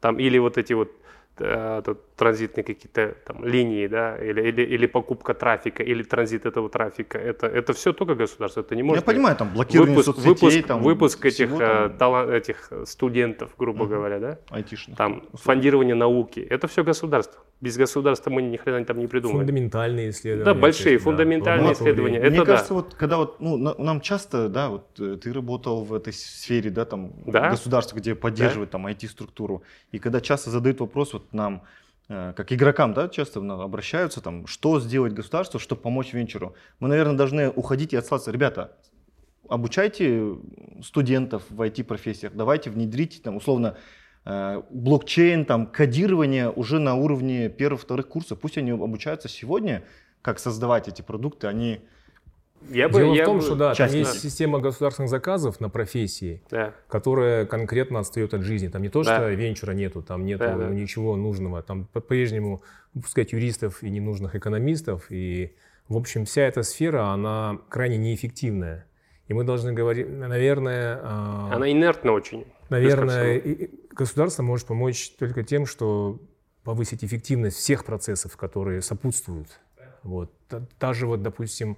[0.00, 0.90] там, или вот эти вот
[1.38, 1.82] э,
[2.16, 7.18] транзитные какие-то там линии, да, или, или, или покупка трафика, или транзит этого трафика.
[7.18, 8.60] Это, это все только государство.
[8.60, 9.04] Это не может.
[9.06, 11.98] Я понимаю, там блокирование выпуск, соцсетей, выпуск, там выпуск этих, всего э, там.
[11.98, 13.94] тала- этих студентов, грубо Мгм.
[13.94, 14.96] говоря, да, айтишных.
[14.96, 16.40] там фондирование науки.
[16.40, 17.42] Это все государство.
[17.60, 19.40] Без государства мы ни хрена там не придумаем.
[19.40, 20.44] Фундаментальные исследования.
[20.44, 21.90] Да, большие есть, фундаментальные лаборатории.
[21.92, 22.18] исследования.
[22.20, 22.44] Мне это да.
[22.46, 26.14] кажется, вот когда вот, ну, на- нам часто, да, вот э, ты работал в этой
[26.14, 27.50] сфере, да, там, Да.
[27.50, 31.62] государство, где поддерживает там IT-структуру, и когда часто задают вопрос вот нам,
[32.08, 37.16] э, как игрокам, да, часто обращаются, там, что сделать государству, чтобы помочь венчуру, мы, наверное,
[37.16, 38.72] должны уходить и отслаться, ребята,
[39.50, 40.34] обучайте
[40.82, 43.80] студентов в IT-профессиях, давайте внедрите, там, условно, э,
[44.24, 48.38] блокчейн, там, кодирование уже на уровне первых-вторых курсов.
[48.38, 49.82] Пусть они обучаются сегодня,
[50.22, 51.80] как создавать эти продукты, они
[52.68, 55.70] Я бы, Дело я в том, бы- что да, там есть система государственных заказов на
[55.70, 56.74] профессии, Да.
[56.88, 58.68] которая конкретно отстает от жизни.
[58.68, 59.16] Там не то, Да.
[59.16, 60.68] что венчура нету, там нету Да, да.
[60.68, 61.62] ничего нужного.
[61.62, 62.62] Там по-прежнему
[62.92, 65.06] выпускать юристов и ненужных экономистов.
[65.08, 65.54] И,
[65.88, 68.84] в общем, вся эта сфера, она крайне неэффективная.
[69.26, 71.00] И мы должны говорить, наверное...
[71.02, 72.44] а, Она инертна очень.
[72.70, 76.20] Наверное, и- государство может помочь только тем, что
[76.64, 79.60] повысить эффективность всех процессов, которые сопутствуют.
[80.02, 80.32] Вот.
[80.48, 81.76] Та, та же, вот, допустим,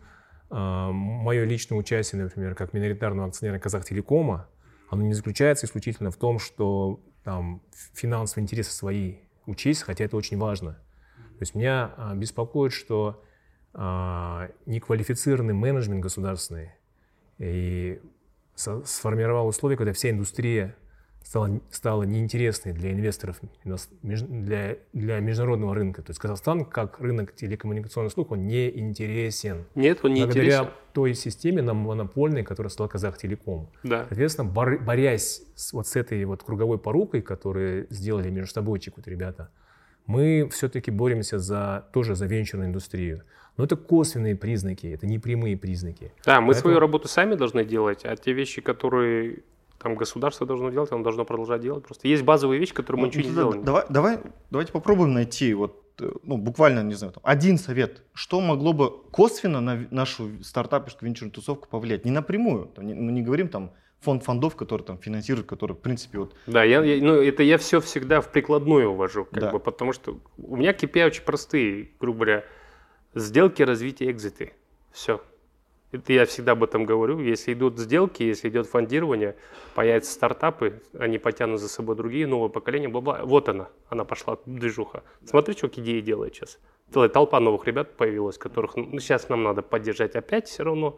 [0.51, 4.49] мое личное участие, например, как миноритарного акционера Казахтелекома,
[4.91, 7.63] оно не заключается исключительно в том, что там
[7.95, 9.17] финансовые интересы свои
[9.47, 10.73] учесть, хотя это очень важно.
[10.73, 13.25] То есть меня а, беспокоит, что
[13.73, 16.73] а, неквалифицированный менеджмент государственный
[17.39, 18.01] и
[18.55, 20.77] со- сформировал условия, когда вся индустрия
[21.25, 23.41] стала, стала неинтересной для инвесторов,
[24.03, 26.03] для, для международного рынка.
[26.03, 29.65] То есть Казахстан, как рынок телекоммуникационных услуг, он не интересен.
[29.75, 30.71] Нет, он не Благодаря интересен.
[30.93, 33.71] той системе нам монопольной, которая стала Казахтелеком.
[33.83, 34.07] Да.
[34.09, 39.51] Соответственно, бор- борясь с, вот с этой вот круговой порукой, которую сделали междусобойчик вот ребята,
[40.07, 43.23] мы все-таки боремся за, тоже за венчурную индустрию.
[43.57, 46.11] Но это косвенные признаки, это не прямые признаки.
[46.25, 49.41] Да, мы Поэтому- свою работу сами должны делать, а те вещи, которые
[49.83, 51.85] там государство должно делать, оно должно продолжать делать.
[51.85, 53.65] Просто есть базовые вещи, которые мы Ну, ничего не тогда сделаем.
[53.65, 54.19] Давай, давай,
[54.51, 58.91] давайте попробуем найти вот, э, ну, буквально, не знаю, там, один совет, что могло бы
[59.11, 62.05] косвенно на нашу стартаперскую венчурную тусовку повлиять.
[62.05, 65.79] Не напрямую, там, не- мы не говорим там фонд фондов, который там финансирует, который, в
[65.81, 69.51] принципе, вот Да, я, я- ну, это я все всегда в прикладную увожу, как Да.
[69.53, 72.45] бы, потому что у меня KPI очень простые, грубо говоря,
[73.15, 74.55] сделки, развитие, экзиты.
[74.93, 75.21] Все.
[75.93, 77.21] Это я всегда об этом говорю.
[77.21, 79.37] Если идут сделки, если идет фондирование,
[79.75, 83.21] появятся стартапы, они потянут за собой другие, новое поколение, бла-бла.
[83.25, 85.03] Вот она, она пошла, движуха.
[85.25, 86.59] Смотри, что идеи делает сейчас.
[86.93, 90.97] Целая толпа новых ребят появилась, которых ну, сейчас нам надо поддержать опять все равно.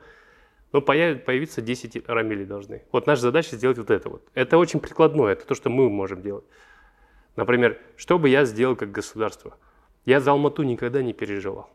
[0.72, 2.84] Но появ- появиться 10 рамилей должны.
[2.92, 4.22] Вот наша задача сделать вот это вот.
[4.34, 6.45] Это очень прикладное, это то, что мы можем делать.
[7.34, 9.57] Например, что бы я сделал как государство?
[10.05, 11.68] Я за Алмату никогда не переживал.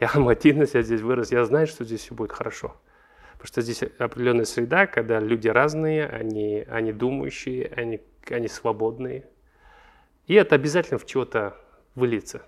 [0.00, 2.76] Я алматинец, я здесь вырос, я знаю, что здесь все будет хорошо.
[3.32, 9.28] Потому что здесь определенная среда, когда люди разные, они, они думающие, они, они свободные.
[10.26, 11.56] И это обязательно в чего-то
[11.94, 12.42] выльется.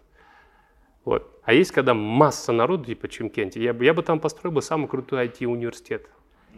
[1.05, 1.40] Вот.
[1.44, 4.88] А есть, когда масса народу, типа Чимкенте, я, бы- я бы там построил бы самый
[4.88, 6.09] крутой IT-университет.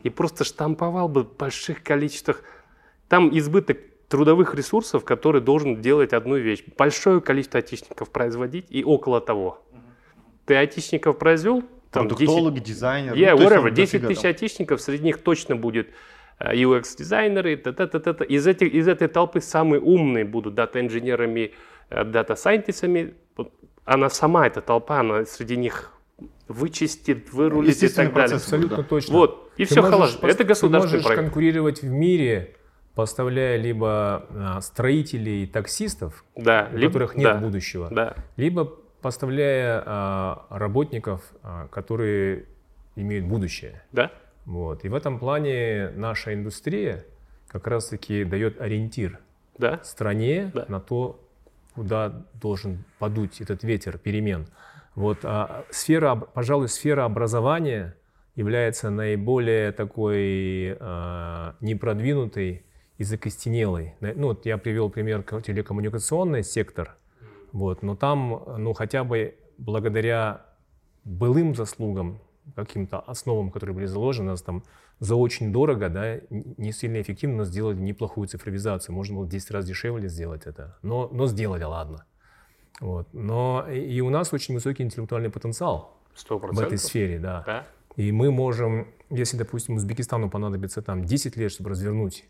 [0.02, 2.42] И просто штамповал бы в больших количествах.
[3.08, 3.78] Там избыток
[4.08, 6.64] трудовых ресурсов, который должен делать одну вещь.
[6.76, 9.62] Большое количество айтишников производить и около того.
[10.46, 13.16] Ты айтишников произвел, там 10 продуктологи, дизайнеры.
[13.16, 13.64] Yeah, ну, whatever.
[13.66, 15.88] там 10 дофига тысяч айтишников, среди них точно будет
[16.38, 18.24] э, UX-дизайнеры, та-та-та-та.
[18.24, 21.52] Из, этих, из этой толпы самые умные будут дата-инженерами,
[21.90, 23.14] э, дата-сайентистами.
[23.84, 25.92] Она сама, эта толпа, она среди них
[26.48, 28.36] вычистит, вырулит и так далее.
[28.36, 28.82] Абсолютно Да.
[28.82, 29.12] точно.
[29.14, 30.18] Вот, и Ты все халаш.
[30.22, 31.22] Это государственный Ты можешь проект.
[31.22, 32.56] конкурировать в мире,
[32.94, 38.72] поставляя либо а, строителей, таксистов, Да, у либо- которых нет да, будущего, Да, либо
[39.02, 42.46] поставляя а, работников, а, которые
[42.96, 43.82] имеют будущее.
[43.92, 44.10] да,
[44.46, 44.84] Вот.
[44.84, 47.04] И в этом плане наша индустрия
[47.48, 49.18] как раз-таки дает ориентир
[49.58, 49.80] да.
[49.82, 50.64] стране Да.
[50.68, 51.20] на то,
[51.74, 54.46] куда должен подуть этот ветер перемен.
[54.94, 57.94] Вот, а сфера, пожалуй, сфера образования
[58.34, 62.64] является наиболее такой а, непродвинутой
[62.98, 63.94] и закостенелой.
[64.00, 66.94] Ну, вот я привел пример ко- телекоммуникационный сектор,
[67.52, 70.46] вот, но там, ну, хотя бы благодаря
[71.04, 72.20] былым заслугам,
[72.56, 74.64] каким-то основам, которые были заложены, нас там
[74.98, 78.94] за очень дорого, да, не сильно эффективно, но сделали неплохую цифровизацию.
[78.94, 82.04] Можно было в 10 раз дешевле сделать это, но, но сделали, ладно.
[82.80, 83.08] Вот.
[83.12, 87.42] Но и у нас очень высокий интеллектуальный потенциал Сто в этой сфере, да.
[87.46, 87.66] Да.
[87.96, 92.24] И мы можем, если, допустим, Узбекистану понадобится там 10 лет, чтобы развернуть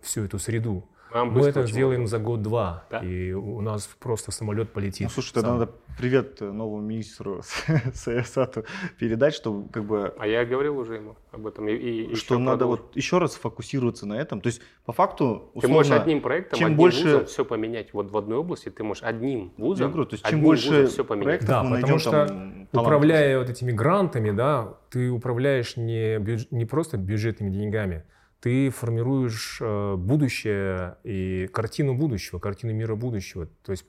[0.00, 0.88] всю эту среду,
[1.20, 2.10] А, Мы это сделаем много.
[2.10, 2.98] за год-два, Да?
[3.00, 5.04] и у нас просто самолет полетит.
[5.06, 7.40] Ну, слушай, тогда надо привет новому министру
[7.94, 8.64] Саясату
[8.98, 11.68] передать, что как бы А я говорил уже ему об этом.
[11.68, 12.82] И, и что надо продолжу.
[12.84, 14.40] вот еще раз фокусироваться на этом.
[14.40, 17.92] То есть по факту Ты можешь условно, одним проектом, чем одним больше- вузом все поменять.
[17.94, 20.68] Вот в одной области ты можешь одним вузом, Я говорю, то есть чем одним больше
[20.70, 21.24] вузом все поменять.
[21.24, 22.56] проектов Да, потому найдем что там.
[22.72, 28.04] Управляя вот этими грантами, да, ты управляешь не, бюдж- не просто бюджетными деньгами,
[28.40, 33.46] ты формируешь э, будущее и картину будущего, картину мира будущего.
[33.64, 33.86] То есть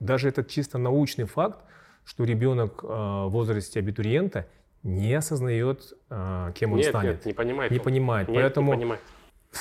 [0.00, 1.64] даже этот чисто научный факт,
[2.04, 4.46] что ребенок э, в возрасте абитуриента
[4.82, 7.70] не осознает, э, кем он Нет, станет, нет, не понимает.
[7.70, 7.84] не он.
[7.84, 8.28] понимает.
[8.28, 9.00] Нет, Поэтому не понимает.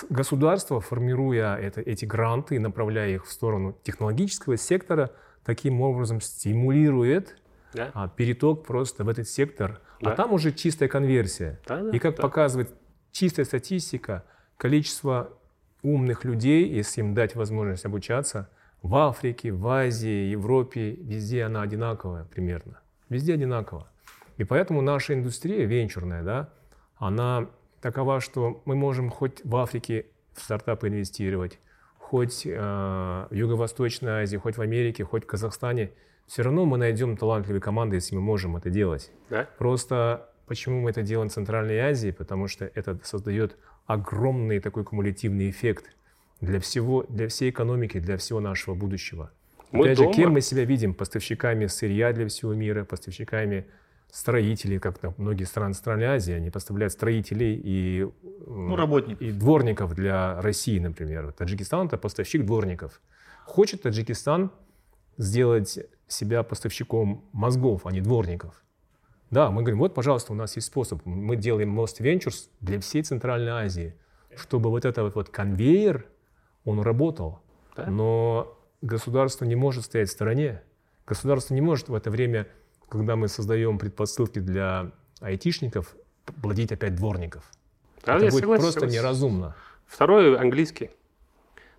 [0.09, 5.11] государство, формируя это, эти гранты и направляя их в сторону технологического сектора,
[5.45, 7.35] таким образом стимулирует
[7.73, 7.91] Да?
[7.93, 10.11] а, переток просто в этот сектор, Да.
[10.11, 11.59] а там уже чистая конверсия.
[11.67, 12.21] Да, да, И как да.
[12.23, 12.73] показывает
[13.11, 14.23] чистая статистика,
[14.57, 15.33] количество
[15.83, 18.49] умных людей, если им дать возможность обучаться,
[18.81, 22.79] в Африке, в Азии, Европе, везде она одинаковая примерно.
[23.09, 23.87] Везде одинаково.
[24.37, 26.49] И поэтому наша индустрия венчурная, да,
[26.97, 27.47] она
[27.81, 31.59] такова, что мы можем хоть в Африке в стартапы инвестировать,
[31.97, 35.91] хоть э, в Юго-Восточной Азии, хоть в Америке, хоть в Казахстане.
[36.27, 39.11] Все равно мы найдем талантливые команды, если мы можем это делать.
[39.29, 39.47] Да?
[39.57, 42.11] Просто почему мы это делаем в Центральной Азии?
[42.11, 45.85] Потому что это создает огромный такой кумулятивный эффект
[46.41, 49.31] для всего, для всей экономики, для всего нашего будущего.
[49.71, 50.93] Мы Опять дома- же, кем мы себя видим?
[50.93, 53.65] Поставщиками сырья для всего мира, поставщиками
[54.11, 58.07] строителей, как там многие страны Центральной Азии, они поставляют строителей и,
[58.45, 59.21] Ну, работников.
[59.21, 61.31] и дворников для России, например.
[61.31, 62.99] Таджикистан– это поставщик дворников.
[63.45, 64.51] Хочет Таджикистан
[65.17, 68.63] сделать себя поставщиком мозгов, а не дворников.
[69.31, 71.05] Да, мы говорим, вот, пожалуйста, у нас есть способ.
[71.05, 73.95] Мы делаем Most Ventures для всей Центральной Азии,
[74.35, 76.05] чтобы вот этот вот конвейер,
[76.65, 77.39] он работал.
[77.75, 77.85] Да.
[77.87, 80.61] Но государство не может стоять в стороне.
[81.07, 82.47] Государство не может в это время,
[82.89, 85.95] когда мы создаем предпосылки для айтишников,
[86.41, 87.49] плодить опять дворников.
[88.05, 88.99] Да, это будет согласен, просто согласен.
[88.99, 89.55] неразумно.
[89.85, 90.91] Второй английский.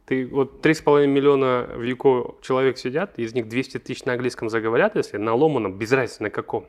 [0.06, 4.96] Ты вот 3,5 миллиона в ЮКО человек сидят, из них 200 тысяч на английском заговорят,
[4.96, 6.66] если на ломаном, без разницы на каком.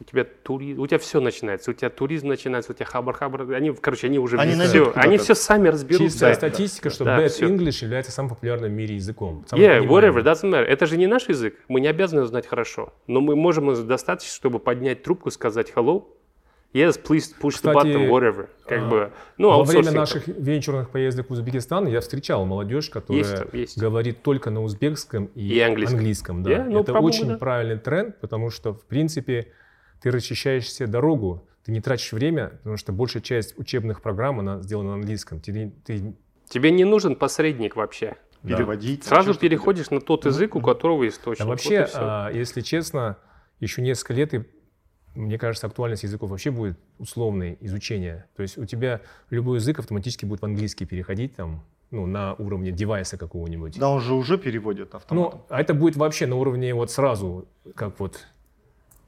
[0.00, 0.74] У тебя, тури...
[0.76, 4.36] у тебя все начинается, у тебя туризм начинается, у тебя хабар-хабар, они, короче, они уже
[4.38, 6.12] Они все, они все сами разберутся.
[6.12, 7.48] Чистая да, статистика, что да, Bad всё.
[7.48, 9.44] English является самым популярным в мире языком.
[9.48, 10.64] самым Yeah, whatever, doesn't matter.
[10.64, 11.54] Это же не наш язык.
[11.68, 12.92] Мы не обязаны его знать хорошо.
[13.06, 16.06] Но мы можем достаточно, чтобы поднять трубку, сказать hello.
[16.74, 18.48] Yes, please push Кстати, the button, whatever.
[18.66, 23.22] Как а, бы, ну, Во время наших венчурных поездок в Узбекистан я встречал молодежь, которая
[23.22, 23.78] Есть есть.
[23.78, 26.42] говорит только на узбекском и, И английском.
[26.42, 26.50] да.
[26.50, 27.38] Yeah, no Это problem очень that.
[27.38, 29.52] правильный тренд, потому что, в принципе,
[30.04, 34.60] ты расчищаешь себе дорогу, ты не тратишь время, потому что большая часть учебных программ, она
[34.60, 35.40] сделана на английском.
[35.40, 36.14] Ты, ты-
[36.46, 38.16] Тебе не нужен посредник вообще.
[38.42, 38.54] да.
[38.58, 39.04] Переводить.
[39.04, 41.38] Сразу что-то переходишь на тот язык, у которого источник.
[41.38, 41.98] Да Вот вообще, всё.
[42.02, 43.16] а, если честно,
[43.60, 44.44] еще несколько лет, и,
[45.14, 48.26] мне кажется, актуальность языков вообще будет условной изучение.
[48.36, 49.00] То есть у тебя
[49.30, 53.78] любой язык автоматически будет в английский переходить там, ну, на уровне девайса какого-нибудь.
[53.78, 55.38] Да, он же уже переводит автоматом.
[55.38, 58.20] Ну, а это будет вообще на уровне вот сразу, как вот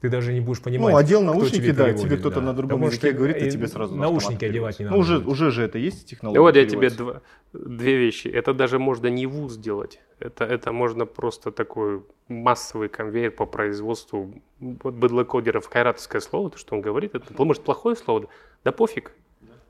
[0.01, 0.93] ты даже не будешь понимать.
[0.93, 2.45] Ну, одел кто наушники, тебе да, переводит, тебе кто-то да.
[2.47, 4.95] на другом Потому языке что говорит, и и тебе сразу на наушники одевать не надо.
[4.95, 6.39] Ну, уже, уже же это есть технология.
[6.39, 7.21] вот я тебе два-
[7.53, 8.27] две вещи.
[8.27, 9.99] Это даже можно не вуз сделать.
[10.19, 15.67] Это, это можно просто такой массовый конвейер по производству вот быдлокодеров.
[15.67, 18.27] Хайратовское слово, то, что он говорит, это может плохое слово,
[18.63, 19.13] да пофиг.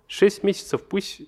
[0.07, 1.21] Шесть месяцев пусть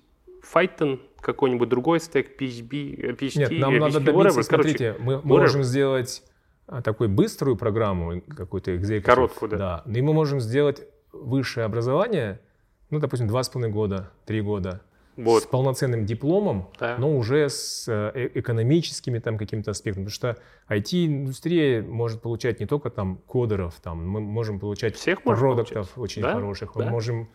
[0.54, 4.48] Python, какой-нибудь другой стек, PHP, PHP, Нет, нам э, надо PHP, добиться, whatever.
[4.48, 5.20] Короче, смотрите, мы whatever.
[5.24, 6.22] можем сделать
[6.82, 9.00] такую быструю программу, какую-то executive.
[9.02, 9.82] Короткую, да.
[9.84, 12.40] Да, и мы можем сделать высшее образование,
[12.90, 14.80] ну, допустим, два с половиной года, три года,
[15.16, 15.42] Вот.
[15.42, 16.96] с полноценным дипломом, Да.
[16.98, 20.04] но уже с э, экономическими там какими-то аспектами.
[20.06, 20.36] Потому что
[20.68, 26.22] IT-индустрия может получать не только там кодеров, там, мы можем получать Всех можем продуктов очень
[26.22, 26.90] Да, хороших, мы да.
[26.90, 27.28] можем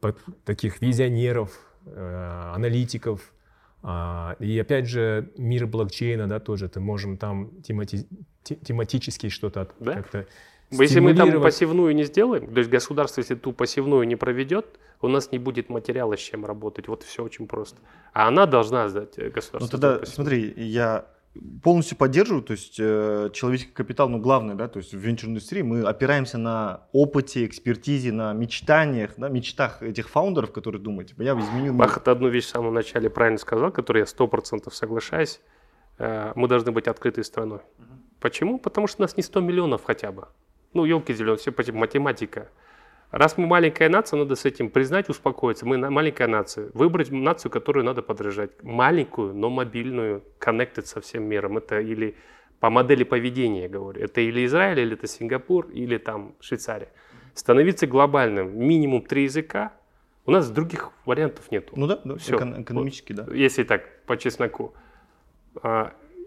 [0.00, 1.50] под- таких визионеров,
[1.86, 3.32] э, аналитиков.
[3.88, 8.06] А, И опять же, мир блокчейна, да, тоже, ты можем там темати-
[8.42, 9.92] те- тематически что-то от- Да.
[9.92, 10.26] как-то
[10.72, 14.66] Если мы там пассивную не сделаем, то есть государство, если ту пассивную не проведет,
[15.00, 16.88] у нас не будет материала, с чем работать.
[16.88, 17.78] Вот все очень просто.
[18.12, 19.70] А она должна сдать э, Ну государство.
[19.70, 20.14] тогда, пассивную.
[20.14, 21.04] смотри, я
[21.62, 25.62] полностью поддерживаю, то есть э, человеческий капитал, ну главное, да, то есть в венчурной индустрии
[25.62, 31.32] мы опираемся на опыте, экспертизе, на мечтаниях, да, мечтах этих фаундеров, которые думают, типа, я
[31.32, 31.74] изменю мир.
[31.74, 35.40] Бахат одну вещь в самом начале правильно сказал, которой я сто процентов соглашаюсь.
[35.98, 37.60] Э, Мы должны быть открытой страной.
[38.20, 38.58] Почему?
[38.58, 40.28] Потому что у нас не 100 миллионов хотя бы.
[40.72, 42.48] Ну, елки зеленые, все математика.
[43.16, 45.64] Раз мы маленькая нация, надо с этим признать, успокоиться.
[45.64, 46.68] Мы маленькая нация.
[46.74, 48.62] Выбрать нацию, которую надо подражать.
[48.62, 51.56] Маленькую, но мобильную, connected со всем миром.
[51.56, 52.14] Это или
[52.60, 54.02] по модели поведения, я говорю.
[54.02, 56.88] Это или Израиль, или это Сингапур, или там Швейцария.
[57.32, 58.58] Становиться глобальным.
[58.58, 59.72] Минимум три языка.
[60.26, 61.72] У нас других вариантов нету.
[61.74, 62.36] Ну да, да Всё.
[62.36, 63.26] экон- экономически, да.
[63.32, 64.74] Если так, по чесноку.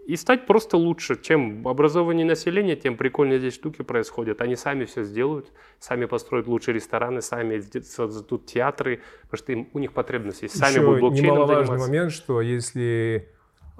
[0.06, 1.20] И стать просто лучше.
[1.20, 4.40] Чем образование населения, тем прикольнее здесь штуки происходят.
[4.40, 9.78] Они сами все сделают, сами построят лучшие рестораны, сами создадут театры, потому что им- у
[9.78, 10.56] них потребность есть.
[10.58, 11.88] Сами Еще будут блокчейном немаловажный заниматься.
[11.88, 13.28] момент, что если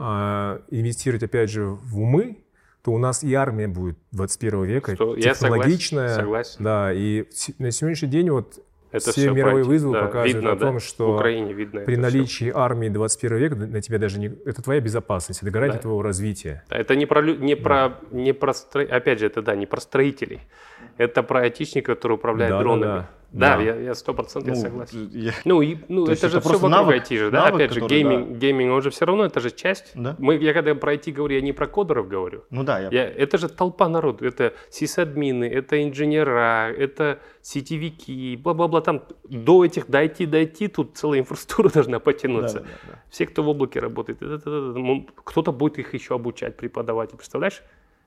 [0.03, 2.39] а, инвестировать опять же в умы,
[2.83, 6.15] то у нас и армия будет 21 века Что, я согласен, технологичная.
[6.15, 6.65] согласен.
[6.65, 7.27] Да, и
[7.59, 9.69] на сегодняшний день вот Это все всё мировые пойти.
[9.69, 10.81] вызовы Да, показывают видно, о том, да.
[10.81, 14.27] что в Украине видно при наличии армии 21 века на тебя даже не...
[14.45, 15.83] Это твоя безопасность, это гарантия Да.
[15.83, 16.65] твоего развития.
[16.71, 20.41] Это не про, не про, не про стро- опять же, это да, не про строителей.
[20.99, 22.83] Это про айтишника, который управляет Да, да, дронами.
[22.91, 22.97] да.
[22.97, 23.61] Да, Да.
[23.63, 25.09] я- я сто процентов Ну, согласен.
[25.13, 27.45] я- Ну, и, ну То есть это же это все вокруг навык- IT же, да?
[27.45, 29.93] навык, Опять же, который, гейминг, гейминг, он же все равно, это же часть.
[29.95, 30.17] Да.
[30.19, 32.43] Мы, я когда про IT говорю, я не про кодеров говорю.
[32.51, 34.25] Ну да, я, Я, это же толпа народу.
[34.27, 38.81] Это сисадмины, это инженера, это сетевики, бла-бла-бла.
[38.81, 42.61] Там до этих дойти, дойти, тут целая инфраструктура должна да, потянуться.
[42.61, 43.03] да, да.
[43.11, 47.11] Все, кто в облаке работает, это- это- это- кто-то будет их еще обучать, преподавать.
[47.11, 47.63] Представляешь?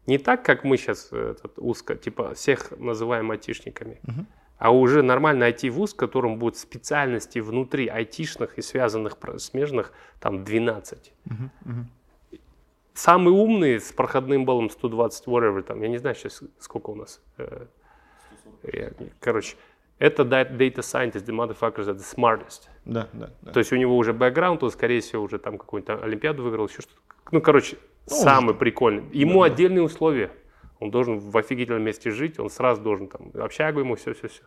[0.07, 1.11] Не так, как мы сейчас
[1.57, 4.27] узко, типа всех называем айтишниками, Мгм.
[4.57, 11.13] А уже нормальный IT-вуз, в котором будут специальности внутри айтишных и связанных смежных там 12.
[11.25, 11.87] Мгм, мгм.
[12.93, 17.21] Самый умный с проходным баллом 120, whatever, там, я не знаю сейчас сколько у нас.
[17.37, 17.65] э,
[18.71, 19.55] я- короче,
[19.99, 22.69] это да- data scientist, the motherfuckers are the smartest.
[22.85, 23.51] Да, да, да.
[23.51, 26.81] То есть у него уже бэкграунд, он, скорее всего, уже там какую-нибудь олимпиаду выиграл, еще
[26.83, 26.99] что-то.
[27.31, 27.77] Ну, короче,
[28.09, 29.03] Ну, самый прикольный.
[29.11, 29.53] Ему Да, да.
[29.53, 30.29] отдельные условия.
[30.83, 34.41] Он должен в офигительном месте жить, он сразу должен там общагу ему, все-все-все.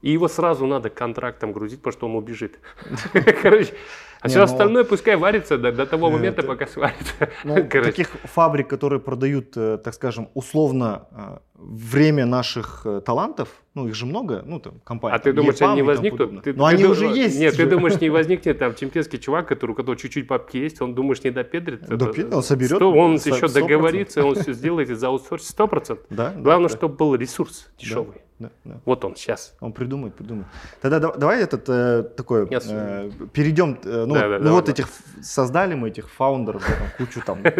[0.00, 2.58] И его сразу надо контрактом грузить, потому что он убежит.
[3.42, 3.74] Короче,
[4.20, 7.30] а все ну, остальное пускай варится до, того э, момента, пока сварится.
[7.44, 13.88] Ну, таких фабрик, которые продают, э, так скажем, условно э, время наших э, талантов, ну
[13.88, 15.16] их же много, ну там компании.
[15.16, 16.42] А ты там, думаешь, EPAM они не возникнут?
[16.44, 17.38] Ты- Но ты они ду- уже есть.
[17.40, 17.70] Нет, ты же.
[17.70, 21.30] думаешь, не возникнет там чемпионский чувак, который, у которого чуть-чуть бабки есть, он думаешь, не
[21.30, 21.80] допедрит?
[21.86, 23.52] Допедрит, он соберет Сто- Он сто- еще 100%.
[23.54, 25.98] договорится, он все сделает и за аутсорс 100%.
[26.10, 28.16] Да, да, Главное, да, чтобы был ресурс дешевый.
[28.38, 28.80] да, да.
[28.84, 29.54] Вот он сейчас.
[29.60, 30.46] Он придумает, придумает.
[30.82, 33.78] Тогда да- давай этот э, такой э, перейдем.
[33.84, 34.72] э, ну, Да, да, ну давай, вот давай.
[34.72, 34.88] этих
[35.22, 37.52] создали мы этих фаундеров, да, там, кучу там да,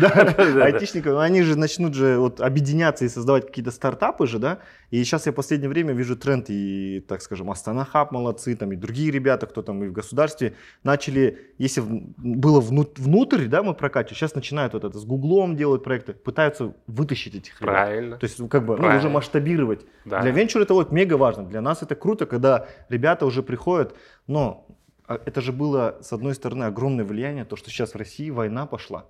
[0.00, 0.64] да, да.
[0.66, 1.18] айтишников.
[1.18, 4.58] Они же начнут же вот объединяться и создавать какие-то стартапы же, да.
[4.90, 8.72] И сейчас я в последнее время вижу тренд и, так скажем, Астана Хаб молодцы, там
[8.72, 11.82] и другие ребята, кто там и в государстве начали, если
[12.16, 16.74] было вну- внутрь, да, мы прокачивать, сейчас начинают вот это с Гуглом делать проекты, пытаются
[16.86, 17.74] вытащить этих ребят.
[17.74, 18.16] Правильно.
[18.18, 19.84] То есть, как бы, ну, уже масштабировать.
[20.04, 20.20] Да.
[20.22, 21.44] Для венчура это вот мега важно.
[21.44, 23.94] Для нас это круто, когда ребята уже приходят.
[24.26, 24.66] Но
[25.06, 28.66] а, это же было, с одной стороны, огромное влияние, то, что сейчас в России война
[28.66, 29.06] пошла.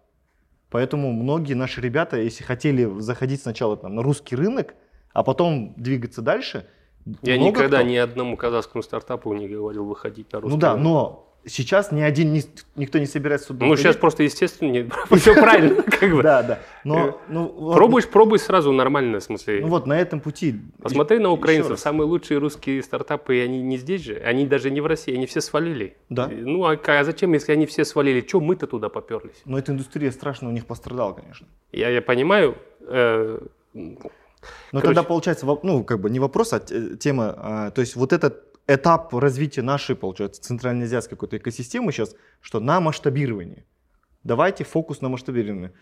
[0.74, 4.74] Поэтому многие наши ребята, если хотели заходить сначала там, на русский рынок,
[5.12, 6.66] а потом двигаться дальше,
[7.22, 10.84] Я никогда кто- ни одному казахскому стартапу не говорил выходить на русский Ну да, рынок.
[10.84, 12.42] но сейчас ни один, ни-
[12.76, 14.00] никто не собирается сюда Ну, сейчас выходить.
[14.00, 15.82] просто, естественно, все правильно.
[15.82, 16.22] как бы.
[16.22, 16.58] Да, да.
[16.84, 19.60] Но, ну, вот- Пробуешь, пробуй сразу нормально, в смысле.
[19.62, 20.60] Ну вот на этом пути.
[20.82, 24.86] Посмотри на украинцев, самые лучшие русские стартапы, они не здесь же, они даже не в
[24.86, 25.96] России, они все свалили.
[26.08, 26.28] Да.
[26.30, 29.42] Ну а, а зачем, если они все свалили, что мы-то туда поперлись?
[29.44, 31.46] Но эта индустрия страшно у них пострадала, конечно.
[31.72, 33.38] Я, я понимаю, э,
[33.74, 33.96] Но
[34.72, 34.86] Короче.
[34.86, 38.44] тогда получается, ну, как бы не вопрос, а те- тема, а, то есть вот этот
[38.66, 43.66] этап развития нашей, получается, центральноазиатской какой-то экосистемы сейчас, что на масштабирование.
[44.22, 45.72] Давайте фокус на масштабирование.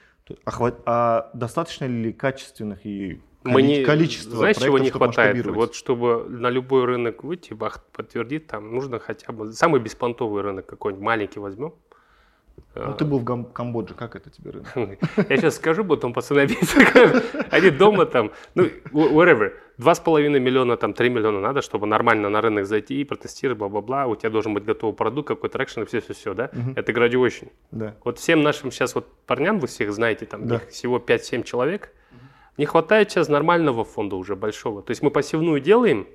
[0.44, 5.44] А, а достаточно ли качественных и мы не, количество знаешь, чего не хватает?
[5.46, 10.66] Вот чтобы на любой рынок выйти, Бахт подтвердит, там нужно хотя бы самый беспонтовый рынок
[10.66, 11.74] какой-нибудь, маленький возьмем.
[12.74, 14.98] Ну, ты был в Гам- Камбодже, как это тебе рынок?
[15.28, 16.78] Я сейчас скажу, потом пацаны обидятся.
[17.50, 19.52] Они дома там, ну, whatever.
[19.76, 23.58] Два с половиной миллиона, там, три миллиона надо, чтобы нормально на рынок зайти и протестировать,
[23.58, 24.06] бла-бла-бла.
[24.06, 26.50] У тебя должен быть готовый продукт, какой-то traction и все-все-все, да?
[26.76, 27.48] Это graduation.
[27.72, 27.94] Да.
[28.04, 30.56] Вот всем нашим сейчас вот парням, вы всех знаете, там Да.
[30.56, 31.92] их всего 5-7 человек,
[32.58, 34.82] не хватает сейчас нормального фонда уже большого.
[34.82, 36.06] То есть мы пассивную делаем,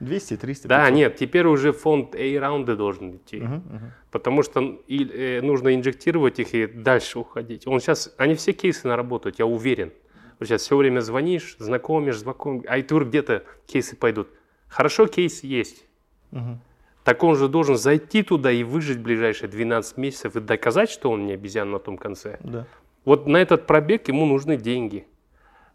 [0.00, 0.94] 200, 300, да, 500.
[0.96, 3.36] нет, теперь уже фонд A-раунды должен идти.
[3.40, 3.92] Мгм, мгм.
[4.10, 7.66] Потому что и, э, нужно инжектировать их и дальше уходить.
[7.66, 9.92] Он сейчас, они все кейсы наработают, я уверен.
[10.38, 14.28] Вот сейчас все время звонишь, знакомишь, знакомишь, а и тут где-то кейсы пойдут.
[14.68, 15.84] Хорошо, кейс есть.
[16.30, 16.60] Мгм.
[17.04, 21.26] Так он же должен зайти туда и выжить ближайшие 12 месяцев и доказать, что он
[21.26, 22.38] не обезьян на том конце.
[22.42, 22.66] Да.
[23.04, 25.06] Вот на этот пробег ему нужны деньги.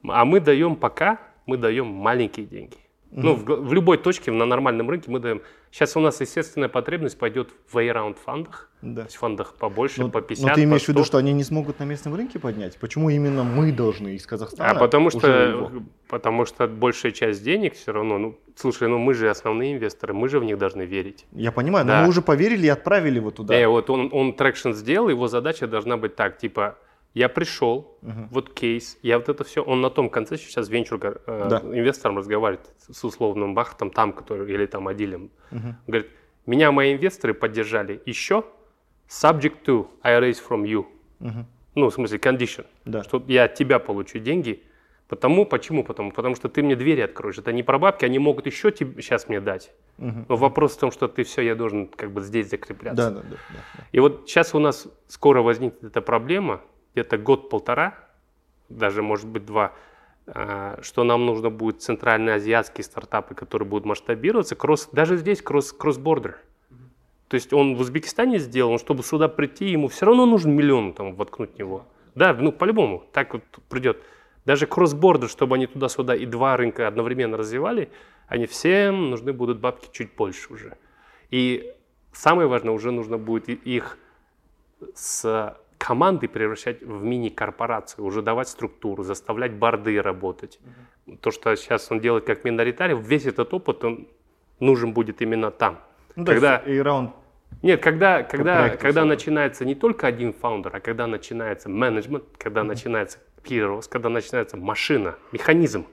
[0.07, 2.77] А мы даем пока, мы даем маленькие деньги.
[3.23, 5.41] Ну, в, в любой точке на нормальном рынке мы даем.
[5.71, 8.69] Сейчас у нас естественная потребность пойдет в A-round фондах.
[8.81, 9.01] Да.
[9.01, 11.05] То есть в фондах побольше, Но, по 50, но ты имеешь в виду, 100.
[11.07, 12.77] что они не смогут на местном рынке поднять?
[12.77, 14.71] Почему именно мы должны из Казахстана?
[14.71, 15.71] А потому что, его?
[16.07, 20.27] потому что большая часть денег все равно, ну, слушай, ну мы же основные инвесторы, мы
[20.29, 21.25] же в них должны верить.
[21.31, 22.01] Я понимаю, но Да.
[22.03, 23.57] мы уже поверили и отправили его туда.
[23.57, 23.69] Да.
[23.69, 26.77] вот он, он traction сделал, его задача должна быть так, типа,
[27.15, 28.27] я пришел, Мгм.
[28.29, 31.59] вот кейс, я вот это все, он на том конце сейчас венчур э, Да.
[31.63, 35.31] инвестором разговаривает с условным Бахтом там, который, или там Адилем.
[35.49, 35.77] Мгм.
[35.87, 36.07] Говорит,
[36.45, 38.43] меня мои инвесторы поддержали еще
[39.09, 40.85] subject to I raise from you.
[41.19, 41.45] Мгм.
[41.75, 42.65] Ну, в смысле, condition.
[42.85, 43.03] Да.
[43.03, 44.61] Что я от тебя получу деньги.
[45.07, 45.83] Потому, почему?
[45.83, 47.37] Потому, потому что ты мне двери откроешь.
[47.37, 49.71] Это не про бабки, они могут еще тебе, сейчас мне дать.
[49.99, 50.25] Мгм.
[50.27, 53.11] Но вопрос в том, что ты все, я должен как бы здесь закрепляться.
[53.11, 53.83] Да, да, да, да, да.
[53.93, 56.59] И вот сейчас у нас скоро возникнет эта проблема,
[56.95, 57.93] где-то год-полтора,
[58.69, 59.73] даже может быть два,
[60.27, 66.37] а, что нам нужно будет центральноазиатские стартапы, которые будут масштабироваться, кросс, даже здесь кросс, кросс-бордер.
[67.27, 71.15] То есть он в Узбекистане сделан, чтобы сюда прийти, ему все равно нужен миллион там
[71.15, 71.85] воткнуть в него.
[72.15, 74.01] Да, ну по-любому, так вот придет.
[74.45, 77.89] Даже кросс-бордер, чтобы они туда-сюда и два рынка одновременно развивали,
[78.27, 80.77] они всем нужны будут бабки чуть больше уже.
[81.29, 81.73] И
[82.13, 83.97] самое важное, уже нужно будет их
[84.93, 90.59] с командой превращать в мини-корпорацию, уже давать структуру, заставлять борды работать.
[91.21, 94.07] То, что сейчас он делает как миноритарий, весь этот опыт он
[94.59, 95.79] нужен будет именно там.
[96.15, 97.11] Ну, то Когда- есть A-раунд
[97.61, 103.19] Нет, когда, когда, когда начинается не только один фаундер, а когда начинается менеджмент, когда начинается
[103.43, 105.85] перерост, когда начинается машина, механизм.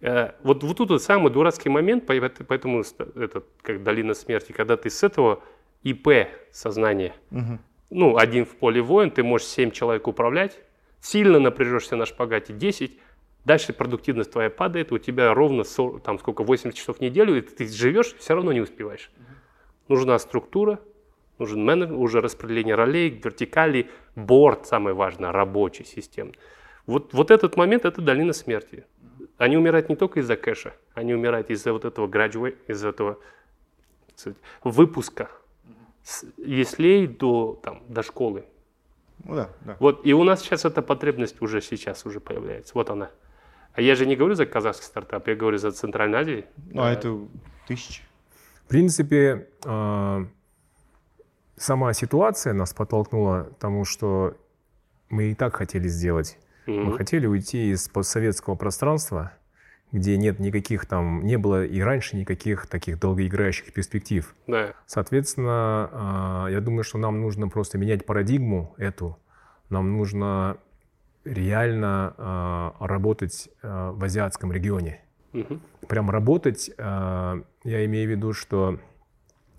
[0.00, 2.14] Э, Вот, вот тут вот самый дурацкий момент, по-
[2.48, 2.82] поэтому
[3.14, 5.42] этот, как долина смерти, когда ты с этого
[5.84, 6.08] ИП
[6.50, 7.60] сознания, Мгм.
[7.92, 10.58] Ну, один в поле воин, ты можешь 7 человек управлять,
[11.00, 12.98] сильно напряжешься на шпагате 10,
[13.44, 17.42] дальше продуктивность твоя падает, у тебя ровно 40, там сколько, 80 часов в неделю, и
[17.42, 19.10] ты живешь, все равно не успеваешь.
[19.88, 20.80] Нужна структура,
[21.38, 26.32] нужен менеджмент, уже распределение ролей, вертикали, борт, самое важное, рабочий систем.
[26.86, 28.86] Вот, вот этот момент– это долина смерти.
[29.36, 33.18] Они умирают не только из-за кэша, они умирают из-за вот этого graduate, из-за этого
[34.14, 35.28] сказать, выпуска
[36.02, 38.44] с яслей до, там, до школы.
[39.24, 39.76] Ну да, да.
[39.78, 42.72] Вот, и у нас сейчас эта потребность уже сейчас уже появляется.
[42.74, 43.10] Вот она.
[43.74, 46.44] А я же не говорю за казахский стартап, я говорю за Центральной Азии.
[46.72, 47.18] Ну, а это
[47.66, 48.02] тысячи.
[48.64, 50.26] В принципе, э,
[51.56, 54.36] сама ситуация нас подтолкнула к тому, что
[55.08, 56.38] мы и так хотели сделать.
[56.66, 56.96] Мы Мгм.
[56.96, 59.32] хотели уйти из постсоветского пространства,
[59.92, 64.34] где нет никаких там, не было и раньше никаких таких долгоиграющих перспектив.
[64.46, 64.72] Да.
[64.86, 69.18] Соответственно, а, я думаю, что нам нужно просто менять парадигму эту.
[69.68, 70.56] Нам нужно
[71.24, 75.02] реально а, работать а, в азиатском регионе.
[75.32, 75.60] Мгм.
[75.88, 78.78] Прям работать, я имею в виду, что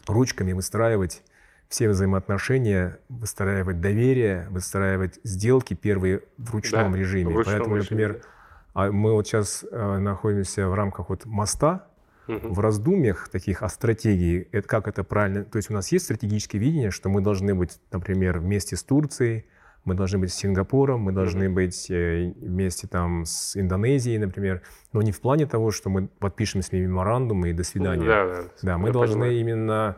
[0.05, 1.23] ручками выстраивать
[1.67, 7.33] все взаимоотношения, выстраивать доверие, выстраивать сделки первые в ручном Да, режиме.
[7.33, 8.25] в ручном Поэтому, режиме, например,
[8.73, 11.87] а мы вот сейчас а, находимся в рамках вот моста,
[12.27, 16.57] в раздумьях таких о стратегии, это как это правильно, то есть у нас есть стратегическое
[16.57, 19.45] видение, что мы должны быть, например, вместе с Турцией,
[19.83, 24.61] мы должны быть с Сингапуром, мы должны быть э, вместе там с Индонезией, например,
[24.93, 28.05] но не в плане того, что мы подпишем с ними меморандумы и до свидания.
[28.05, 28.43] Да, да.
[28.61, 29.39] Да, мы должны понимаю.
[29.39, 29.97] именно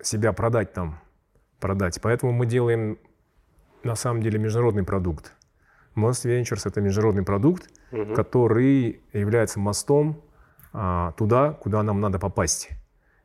[0.00, 1.00] себя продать там,
[1.60, 2.00] продать.
[2.00, 2.98] Поэтому мы делаем
[3.82, 5.32] на самом деле международный продукт.
[5.96, 8.14] Most Ventures это международный продукт, Мгм.
[8.14, 10.20] который является мостом
[10.72, 12.70] а, туда, куда нам надо попасть.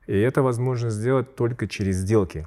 [0.08, 2.46] И это возможно сделать только через сделки.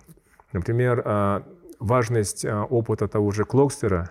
[0.52, 1.42] Например, а,
[1.80, 4.10] важность а, опыта того же Клокстера,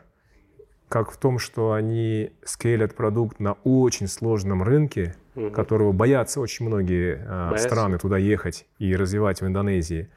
[0.89, 5.51] как в том, что они скейлят продукт на очень сложном рынке, Мгм.
[5.53, 7.70] которого боятся очень многие а, Боятся.
[7.70, 10.09] страны туда ехать и развивать в Индонезии,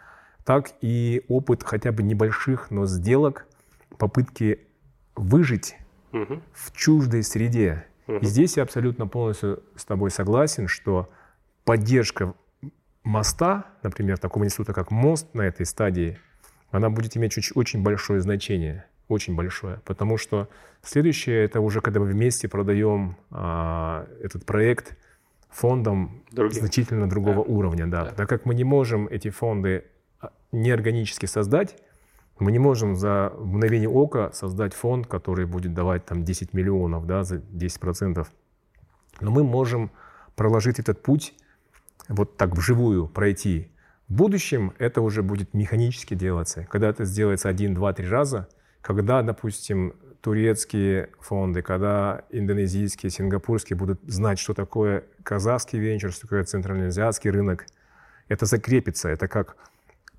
[0.44, 3.46] так и опыт хотя бы небольших, но сделок,
[3.96, 4.58] попытки
[5.14, 5.76] выжить
[6.52, 7.84] В чуждой среде.
[8.06, 8.18] Мгм.
[8.18, 11.10] И здесь я абсолютно полностью с тобой согласен, что
[11.64, 12.34] поддержка
[13.02, 16.18] моста, например, такого института, как мост на этой стадии,
[16.70, 20.48] она будет иметь очень, очень большое значение, очень большое, потому что
[20.82, 24.96] следующее это уже когда мы вместе продаем а, этот проект
[25.50, 26.58] фондам Другим.
[26.60, 27.52] значительно другого Да.
[27.52, 28.04] уровня, да.
[28.06, 28.10] Да.
[28.10, 29.84] Так как мы не можем эти фонды
[30.20, 31.76] а, неорганически создать,
[32.38, 37.22] мы не можем за мгновение ока создать фонд, который будет давать там 10 миллионов да,
[37.22, 38.26] за 10%.
[39.20, 39.90] Но мы можем
[40.34, 41.34] проложить этот путь
[42.08, 43.70] вот так вживую пройти.
[44.08, 46.66] В будущем это уже будет механически делаться.
[46.70, 48.48] Когда это сделается один, два, три раза,
[48.82, 56.44] когда, допустим, турецкие фонды, когда индонезийские, сингапурские будут знать, что такое казахский венчур, что такое
[56.44, 57.66] центральноазиатский рынок,
[58.28, 59.08] это закрепится.
[59.08, 59.56] Это как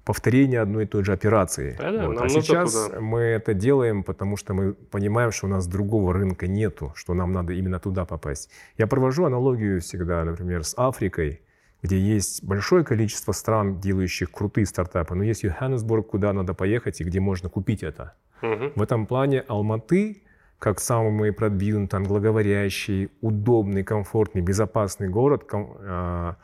[0.06, 1.76] повторение одной и той же операции.
[1.80, 2.22] Да, да, вот.
[2.22, 3.02] А сейчас туда.
[3.02, 7.34] мы это делаем, потому что мы понимаем, что у нас другого рынка нету, что нам
[7.34, 8.52] надо именно туда попасть.
[8.78, 11.42] Я провожу аналогию всегда, например, с Африкой,
[11.82, 17.04] где есть большое количество стран, делающих крутые стартапы, но есть Йоханнесбург, куда надо поехать и
[17.04, 18.14] где можно купить это.
[18.42, 18.74] Мгм.
[18.76, 20.22] В этом плане Алматы,
[20.60, 26.36] как самый продвинутый, англоговорящий, удобный, комфортный, безопасный город, а,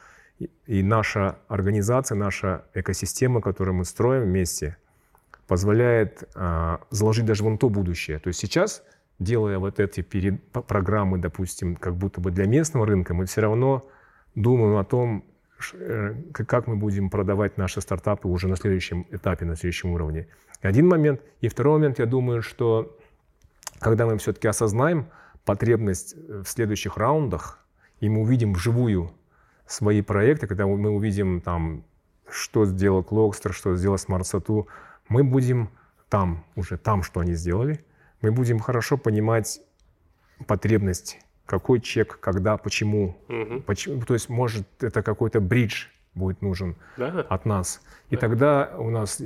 [0.68, 4.78] и- наша организация, наша экосистема, которую мы строим вместе,
[5.48, 8.20] позволяет а, заложить даже вон то будущее.
[8.20, 8.84] То есть сейчас,
[9.20, 13.86] делая вот эти перед- программы, допустим, как будто бы для местного рынка, мы все равно
[14.36, 15.26] думаем о том,
[15.74, 20.28] э, как мы будем продавать наши стартапы уже на следующем этапе, на следующем уровне.
[20.62, 21.22] Один момент.
[21.42, 22.98] И второй момент, я думаю, что
[23.80, 25.08] когда мы все-таки осознаем
[25.44, 27.60] потребность э, в следующих раундах,
[28.00, 29.12] и мы увидим вживую
[29.72, 31.84] свои проекты, когда мы увидим там,
[32.30, 34.68] что сделал Clockster, что сделал Smart Satu,
[35.08, 35.70] мы будем
[36.10, 37.80] там, уже там, что они сделали,
[38.22, 39.62] мы будем хорошо понимать
[40.48, 43.18] потребность, какой чек, когда, почему.
[43.28, 43.62] Мгм.
[43.64, 47.26] почему то есть, может, это какой-то bridge будет нужен Да.
[47.30, 47.82] от нас.
[48.10, 49.22] И тогда у нас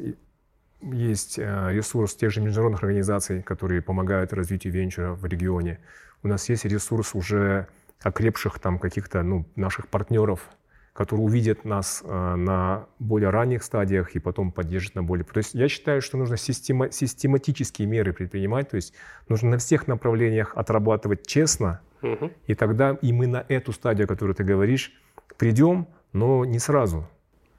[0.82, 5.80] есть э, ресурс тех же международных организаций, которые помогают развитию венчура в регионе.
[6.22, 7.68] У нас есть ресурс уже
[8.02, 10.50] окрепших там каких-то ну, наших партнеров,
[10.94, 15.26] которые увидят нас э, на более ранних стадиях и потом поддержат на более...
[15.26, 18.94] То есть я считаю, что нужно система- систематические меры предпринимать, то есть
[19.28, 22.32] нужно на всех направлениях отрабатывать честно, Мгм.
[22.48, 24.94] и тогда и мы на эту стадию, о которой ты говоришь,
[25.38, 27.08] придем, но не сразу.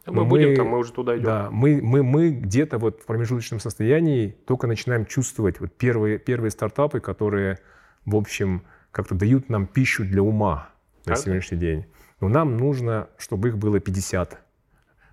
[0.07, 1.25] Но Мы будем там, мы уже туда идем.
[1.25, 6.53] Да, мы, мы, мы где-то вот в промежуточном состоянии только начинаем чувствовать вот первые, первые
[6.53, 7.59] стартапы, которые,
[8.05, 8.63] в общем,
[8.97, 10.71] как-то дают нам пищу для ума
[11.05, 11.19] на Так.
[11.19, 11.85] сегодняшний день.
[12.21, 14.39] Но нам нужно, чтобы их было 50.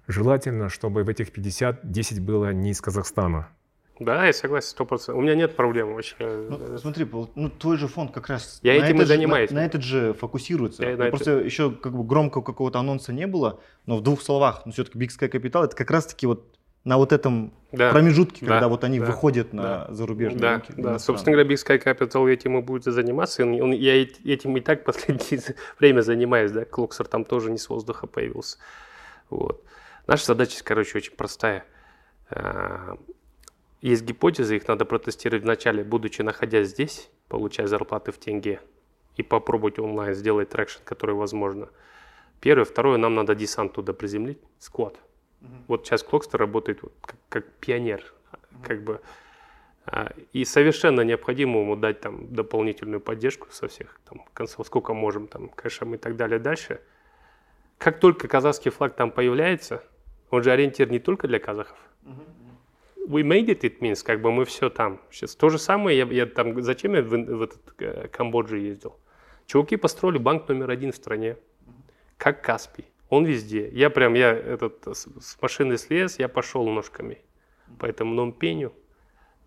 [0.08, 3.50] Желательно, чтобы в этих 50 10 было не из Казахстана.
[4.00, 5.18] Да, я согласен, сто процентов.
[5.20, 6.16] У меня нет проблем вообще.
[6.50, 7.06] Ну, смотри,
[7.36, 9.52] ну, твой же фонд как раз Я на этим и этот же- занимаюсь.
[9.52, 10.84] На, на этот же фокусируется.
[10.84, 14.02] Я Ну, на это- Просто еще как бы громкого какого-то анонса не было, но в
[14.02, 16.53] двух словах, ну все-таки Big Sky Capital это как раз-таки вот
[16.84, 17.92] на вот этом Да.
[17.92, 19.88] промежутке, Да, когда вот они да, выходят на да.
[19.94, 20.68] зарубежные Да, рынки.
[20.68, 20.74] да.
[20.74, 21.00] иностранные.
[21.00, 23.44] Собственно говоря, Big Sky Capital этим и будет заниматься.
[23.44, 25.42] Он- он- я эт- этим и так последнее
[25.80, 26.66] время занимаюсь, да.
[26.66, 28.58] Clockster там тоже не с воздуха появился.
[29.30, 29.64] Вот.
[30.08, 31.66] Наша задача, короче, очень простая.
[32.30, 32.98] А,
[33.82, 38.62] Есть гипотезы, их надо протестировать вначале, будучи находясь здесь, получая зарплаты в тенге,
[39.18, 41.68] и попробовать онлайн сделать traction, который возможно.
[42.40, 42.64] Первое.
[42.66, 44.96] Второе, нам надо десант туда приземлить, squad.
[45.68, 48.14] Вот сейчас Clockster работает вот как, как пионер,
[48.64, 49.02] как бы.
[49.86, 55.28] А, И совершенно необходимо ему дать там дополнительную поддержку со всех там, концов, сколько можем,
[55.28, 56.82] там, кэшем и так далее дальше.
[57.78, 59.84] Как только казахский флаг там появляется,
[60.30, 61.78] он же ориентир не только для казахов.
[63.06, 65.02] We made it, it means, как бы мы все там.
[65.12, 68.98] Сейчас то же самое, я, я там, зачем я в, в этот э, Камбоджу ездил?
[69.46, 71.36] Чуваки построили банк номер один в стране,
[72.18, 72.86] как Каспий.
[73.14, 73.70] Он везде.
[73.70, 77.20] Я прям, я этот, с, с машины слез, я пошел ножками
[77.78, 78.74] по этому Номпеню.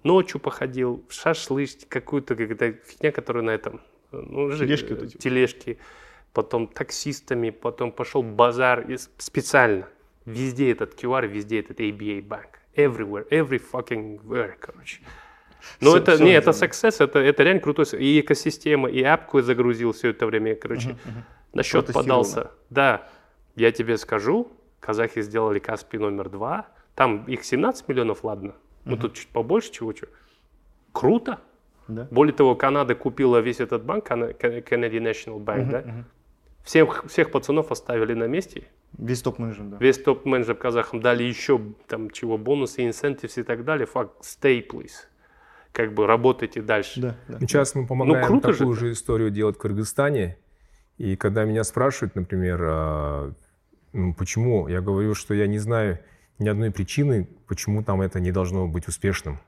[0.04, 3.80] Ночью походил, в шашлык, какую-то какая-то фигня, которая на этом...
[4.12, 5.16] Ну, жи- Тележки вот эти.
[5.16, 5.78] Тележки.
[6.32, 8.86] Потом таксистами, потом пошел базар.
[9.18, 9.88] Специально.
[10.26, 12.60] Везде этот QR, везде этот ABA банк.
[12.76, 15.00] Everywhere, every fucking where, короче.
[15.80, 17.86] Но Всё- это, всё не, это success, это, это реально крутой.
[17.98, 20.96] И экосистема, и апку загрузил все это время, короче.
[21.52, 22.52] На счет подался.
[22.70, 23.08] Да,
[23.56, 24.48] я тебе скажу,
[24.80, 26.68] казахи сделали Каспий номер два.
[26.94, 28.54] Там их 17 миллионов, ладно.
[28.84, 30.08] Мы тут чуть побольше чего-чего.
[30.92, 31.40] Круто.
[31.88, 32.06] Да.
[32.10, 35.84] Более того, Канада купила весь этот банк, Kennedy National Bank, да?
[36.64, 38.64] Всех, всех пацанов оставили на месте.
[38.98, 39.76] Весь топ-менеджмент, да.
[39.78, 43.86] Весь топ-менеджер казахам дали еще там чего, бонусы, incentives и так далее.
[43.86, 45.06] Факт, stay, please.
[45.72, 47.00] Как бы работайте дальше.
[47.00, 47.38] Да, да.
[47.40, 48.86] Сейчас мы помогаем Ну, круто же такую это.
[48.86, 50.38] же историю делать в Кыргызстане.
[50.98, 53.34] И когда меня спрашивают, например, а, ну,
[54.16, 55.98] почему, я говорю, что я не знаю
[56.38, 59.38] ни одной причины, почему там это не должно быть успешным.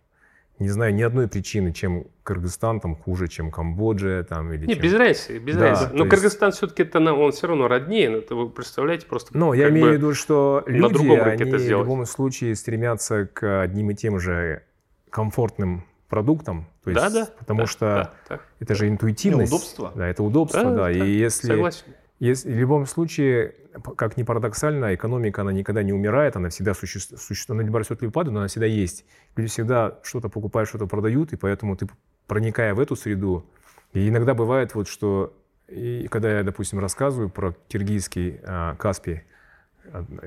[0.59, 4.83] Не знаю ни одной причины, чем Кыргызстан там хуже, чем Камбоджа там или Не, чем...
[4.83, 5.93] без разницы, без Да, разницы.
[5.95, 8.19] Но есть- Кыргызстан все-таки это он все равно роднее.
[8.19, 9.37] Это вы представляете просто.
[9.39, 13.27] Но я как имею в виду, что на люди, они это в любом случае стремятся
[13.27, 14.63] к одним и тем же
[15.11, 16.67] комфортным продуктам.
[16.83, 17.29] То есть, Да, да.
[17.39, 18.41] Потому да, что да, да.
[18.59, 19.53] это же интуитивность.
[19.53, 19.93] Ну, удобство.
[19.95, 20.77] Да, это удобство, Да, да.
[20.85, 21.85] да, И если, Согласен.
[22.21, 23.55] Если в любом случае,
[23.97, 28.03] как ни парадоксально, экономика, она никогда не умирает, она всегда существует, существует она либо растет,
[28.03, 29.05] либо падает, но она всегда есть.
[29.37, 31.87] Люди всегда что-то покупают, что-то продают, и поэтому ты
[32.27, 33.47] проникая в эту среду,
[33.93, 35.35] и иногда бывает вот, что
[35.69, 39.23] и когда я, допустим, рассказываю про киргизский а, Каспий,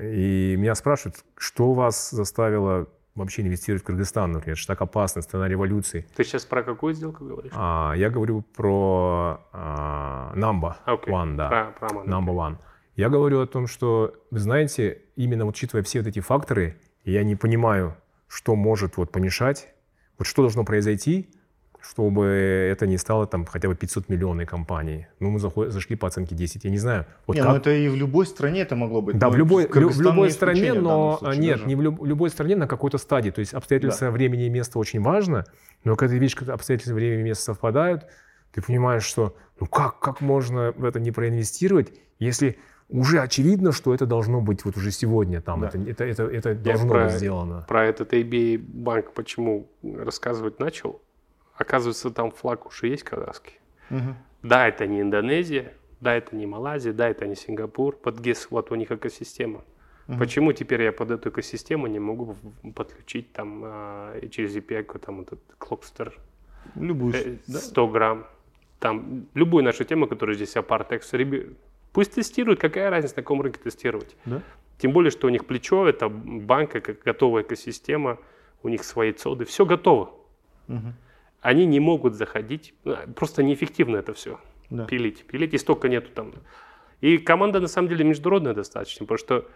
[0.00, 5.48] и меня спрашивают, что вас заставило вообще инвестировать в Кыргызстан, например, что так опасно, страна
[5.48, 6.06] революции.
[6.16, 7.52] Ты сейчас про какую сделку говоришь?
[7.54, 11.08] А, я говорю про а, Number okay.
[11.08, 11.48] One, да.
[11.48, 12.56] Про, про Number One.
[12.96, 17.36] Я говорю о том, что, вы знаете, именно учитывая все вот эти факторы, я не
[17.36, 17.96] понимаю,
[18.28, 19.68] что может вот помешать,
[20.18, 21.30] вот что должно произойти,
[21.82, 25.06] чтобы это не стало там хотя бы 500 миллионной компанией.
[25.20, 27.06] Ну, мы заходи, зашли по оценке 10, я не знаю.
[27.26, 27.54] Вот не, ну как...
[27.54, 29.18] ну это и в любой стране это могло быть.
[29.18, 31.66] Да, в любой, в, в любой стране, но нет, даже.
[31.66, 33.30] не в, люб, в любой стране на какой-то стадии.
[33.30, 34.12] То есть обстоятельства да.
[34.12, 35.44] времени и места очень важно,
[35.84, 38.06] но когда ты видишь, как обстоятельства времени и места совпадают,
[38.52, 42.58] ты понимаешь, что ну как, как можно в это не проинвестировать, если
[42.88, 45.68] уже очевидно, что это должно быть вот уже сегодня там, да.
[45.68, 47.64] это, это, это, это должно про, быть сделано.
[47.66, 51.00] Про этот ABA банк почему рассказывать начал?
[51.62, 53.58] Оказывается, там флаг уже есть казахский.
[53.90, 54.14] Угу.
[54.42, 57.96] Да, это не Индонезия, да, это не Малайзия, да, это не Сингапур.
[57.96, 59.62] Под guess вот у них экосистема.
[60.08, 60.18] Угу.
[60.18, 62.36] Почему теперь я под эту экосистему не могу
[62.74, 66.12] подключить там э, через API там этот Clockster
[66.74, 67.92] Любую, э, 100 да?
[67.92, 68.26] грамм.
[68.80, 71.56] Там любую нашу тему, которая здесь Apartex,
[71.92, 74.16] пусть тестируют, какая разница, на каком рынке тестировать.
[74.24, 74.42] Да?
[74.78, 78.18] Тем более, что у них плечо, это банка, как готовая экосистема,
[78.64, 80.10] у них свои цоды, все готово.
[80.66, 80.94] Угу
[81.42, 84.40] они не могут заходить, ну, просто неэффективно это все.
[84.70, 84.86] Да.
[84.86, 86.32] Пилить, пилить, и столько нету там.
[87.00, 89.48] И команда на самом деле международная достаточно, потому что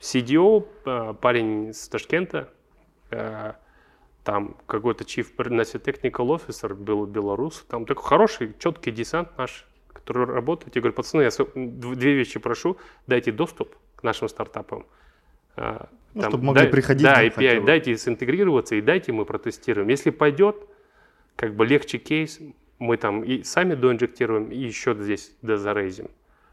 [0.00, 2.50] CDO, э, парень с Ташкента,
[3.10, 3.54] э,
[4.24, 10.76] там какой-то chief technical officer был белорус, там такой хороший, четкий десант наш, который работает.
[10.76, 12.76] Я говорю, пацаны, я две вещи прошу,
[13.06, 14.86] дайте доступ к нашим стартапам.
[15.56, 17.02] Э, ну, там, чтобы могли дай, приходить.
[17.02, 19.88] Да, API, дайте синтегрироваться и дайте мы протестируем.
[19.88, 20.56] Если пойдет,
[21.36, 22.40] как бы легче кейс,
[22.78, 26.08] мы там и сами доинжектируем, и еще здесь дозарейзим.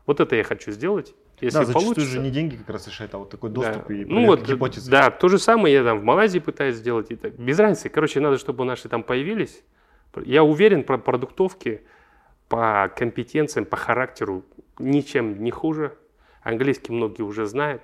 [0.06, 1.14] Вот это я хочу сделать.
[1.42, 3.94] Если да, зачастую получится, же не деньги как раз решает, а вот такой доступ да.
[3.94, 4.92] и ну вот, гипотезы.
[4.92, 7.12] Да, то же самое я там в Малайзии пытаюсь сделать.
[7.12, 7.34] И так.
[7.36, 7.90] Без разницы.
[7.90, 9.64] Короче, надо, чтобы наши там появились.
[10.26, 11.82] Я уверен, про продуктовки
[12.50, 14.44] по компетенциям, по характеру
[14.80, 15.94] ничем не хуже.
[16.42, 17.82] Английский многие уже знают.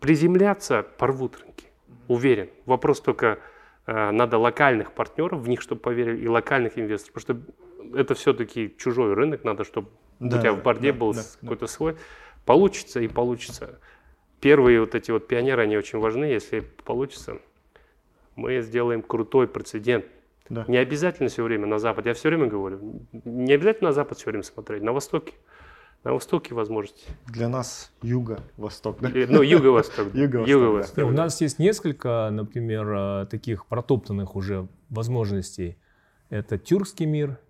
[0.00, 1.66] Приземляться порвут рынки.
[2.08, 2.50] Уверен.
[2.66, 3.55] Вопрос только Э,
[3.86, 9.14] надо локальных партнеров в них, чтобы поверили, и локальных инвесторов, потому что это все-таки чужой
[9.14, 11.72] рынок, надо, чтобы да, у тебя в борде да, был да, какой-то да.
[11.72, 11.96] свой.
[12.44, 13.80] Получится и получится.
[14.40, 17.38] Первые вот эти вот пионеры, они очень важны, если получится,
[18.34, 20.04] мы сделаем крутой прецедент.
[20.48, 20.64] Да.
[20.68, 24.30] Не обязательно все время на Запад, я все время говорю, не обязательно на Запад все
[24.30, 25.34] время смотреть, на Востоке.
[26.06, 27.04] На Востоке возможности.
[27.26, 29.08] Для нас юго-восток, да?
[29.08, 30.14] Ну, юго-восток.
[30.14, 31.04] Юго-восток.
[31.04, 35.76] У нас есть несколько, например, э, таких протоптанных уже возможностей.
[36.30, 37.40] Это тюркский мир,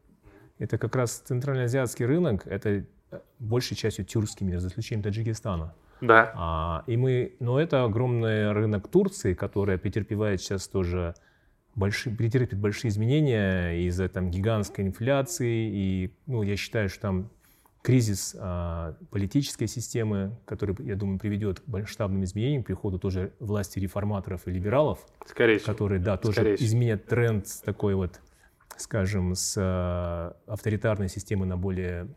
[0.59, 2.71] это как раз центральноазиатский рынок, это
[3.11, 5.75] э, большей частью тюркский мир, за исключением Таджикистана.
[6.01, 6.33] Да.
[6.35, 11.15] А, и мы, но это огромный рынок Турции, который претерпевает сейчас тоже
[11.75, 15.71] большие, претерпит большие изменения из-за там гигантской инфляции.
[15.71, 17.31] И ну, я считаю, что там
[17.87, 24.49] кризис а, политической системы, который, я думаю, приведет к масштабным изменениям, приходу тоже власти реформаторов
[24.49, 28.21] и либералов, Скорее которые, да, тоже Скорее изменят тренд с такой вот,
[28.77, 32.09] скажем, с а, авторитарной системы на более,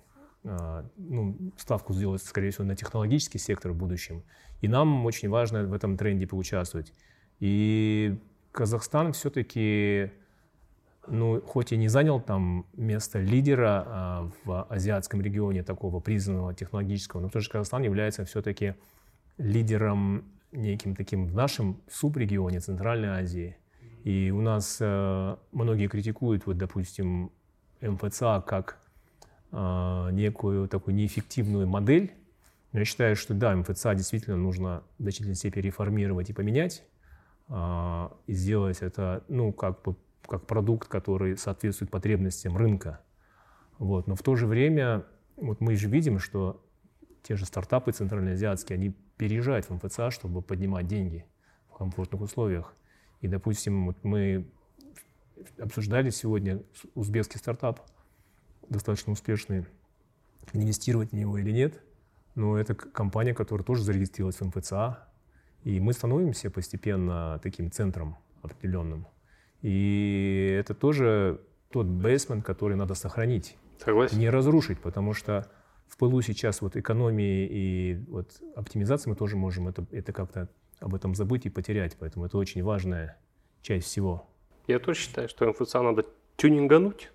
[0.43, 4.23] а, ну, ставку сделать, скорее всего, на технологический сектор в будущем.
[4.61, 6.93] И нам очень важно в этом тренде поучаствовать.
[7.39, 8.17] И
[8.53, 10.09] Казахстан все-таки
[11.09, 17.21] ну, хоть и не занял там место лидера а, в азиатском регионе такого признанного технологического,
[17.21, 18.75] но тоже Казахстан является все-таки
[19.37, 23.55] лидером неким таким в нашем субрегионе Центральной Азии.
[24.03, 27.31] И у нас э, многие критикуют, вот, допустим,
[27.81, 28.79] МФЦА как
[29.51, 32.13] э, некую такую неэффективную модель.
[32.71, 36.83] Я считаю, что да, МФЦА действительно нужно в значительной степени реформировать и поменять,
[37.49, 39.95] э, и сделать это, ну, как бы
[40.27, 43.01] как продукт, который соответствует потребностям рынка.
[43.77, 44.07] Вот.
[44.07, 45.05] Но в то же время
[45.37, 46.63] вот мы же видим, что
[47.23, 51.25] те же стартапы центральноазиатские, они переезжают в МФЦА, чтобы поднимать деньги
[51.69, 52.73] в комфортных условиях.
[53.21, 54.49] И, допустим, вот мы
[55.59, 56.61] обсуждали сегодня
[56.95, 57.81] узбекский стартап,
[58.69, 59.65] достаточно успешный,
[60.53, 61.81] инвестировать в него или нет.
[62.35, 65.07] Но это компания, которая тоже зарегистрировалась в МФЦА.
[65.63, 69.07] И мы становимся постепенно таким центром определенным.
[69.61, 71.41] И это тоже
[71.71, 73.57] тот бейсмент, который надо сохранить.
[73.83, 74.17] Согласен.
[74.17, 75.49] Не разрушить, потому что
[75.87, 80.49] в пылу сейчас вот экономии и вот оптимизации мы тоже можем это, это как-то
[80.79, 81.97] об этом забыть и потерять.
[81.99, 83.17] Поэтому это очень важная
[83.61, 84.27] часть всего.
[84.67, 86.05] Я тоже считаю, что МФЦ надо
[86.37, 87.11] тюнингануть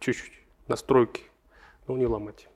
[0.00, 0.32] чуть-чуть,
[0.68, 1.22] настройки,
[1.86, 2.48] но не ломать.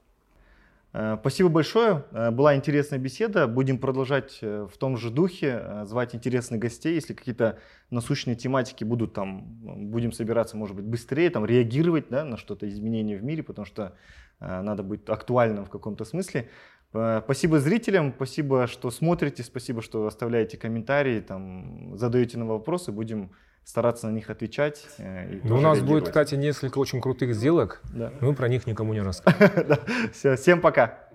[0.92, 2.04] Э, спасибо большое.
[2.12, 3.46] Э, была интересная беседа.
[3.46, 6.94] Будем продолжать э, в том же духе, звать интересных гостей.
[6.94, 7.58] Если какие-то
[7.90, 9.42] насущные тематики будут там,
[9.90, 13.96] будем собираться, может быть, быстрее, там, реагировать да, на что-то, изменения в мире, потому что
[14.40, 16.48] надо быть актуальным в каком-то смысле.
[16.90, 22.90] Спасибо зрителям, спасибо, что смотрите, спасибо, что оставляете комментарии, там, задаете нам вопросы.
[22.90, 23.30] Будем
[23.64, 24.86] стараться на них отвечать.
[24.98, 28.12] Э, ну, у нас будет, Катя, несколько очень крутых сделок, да.
[28.20, 29.50] мы про них никому не расскажем.
[30.12, 31.11] Все, всем пока.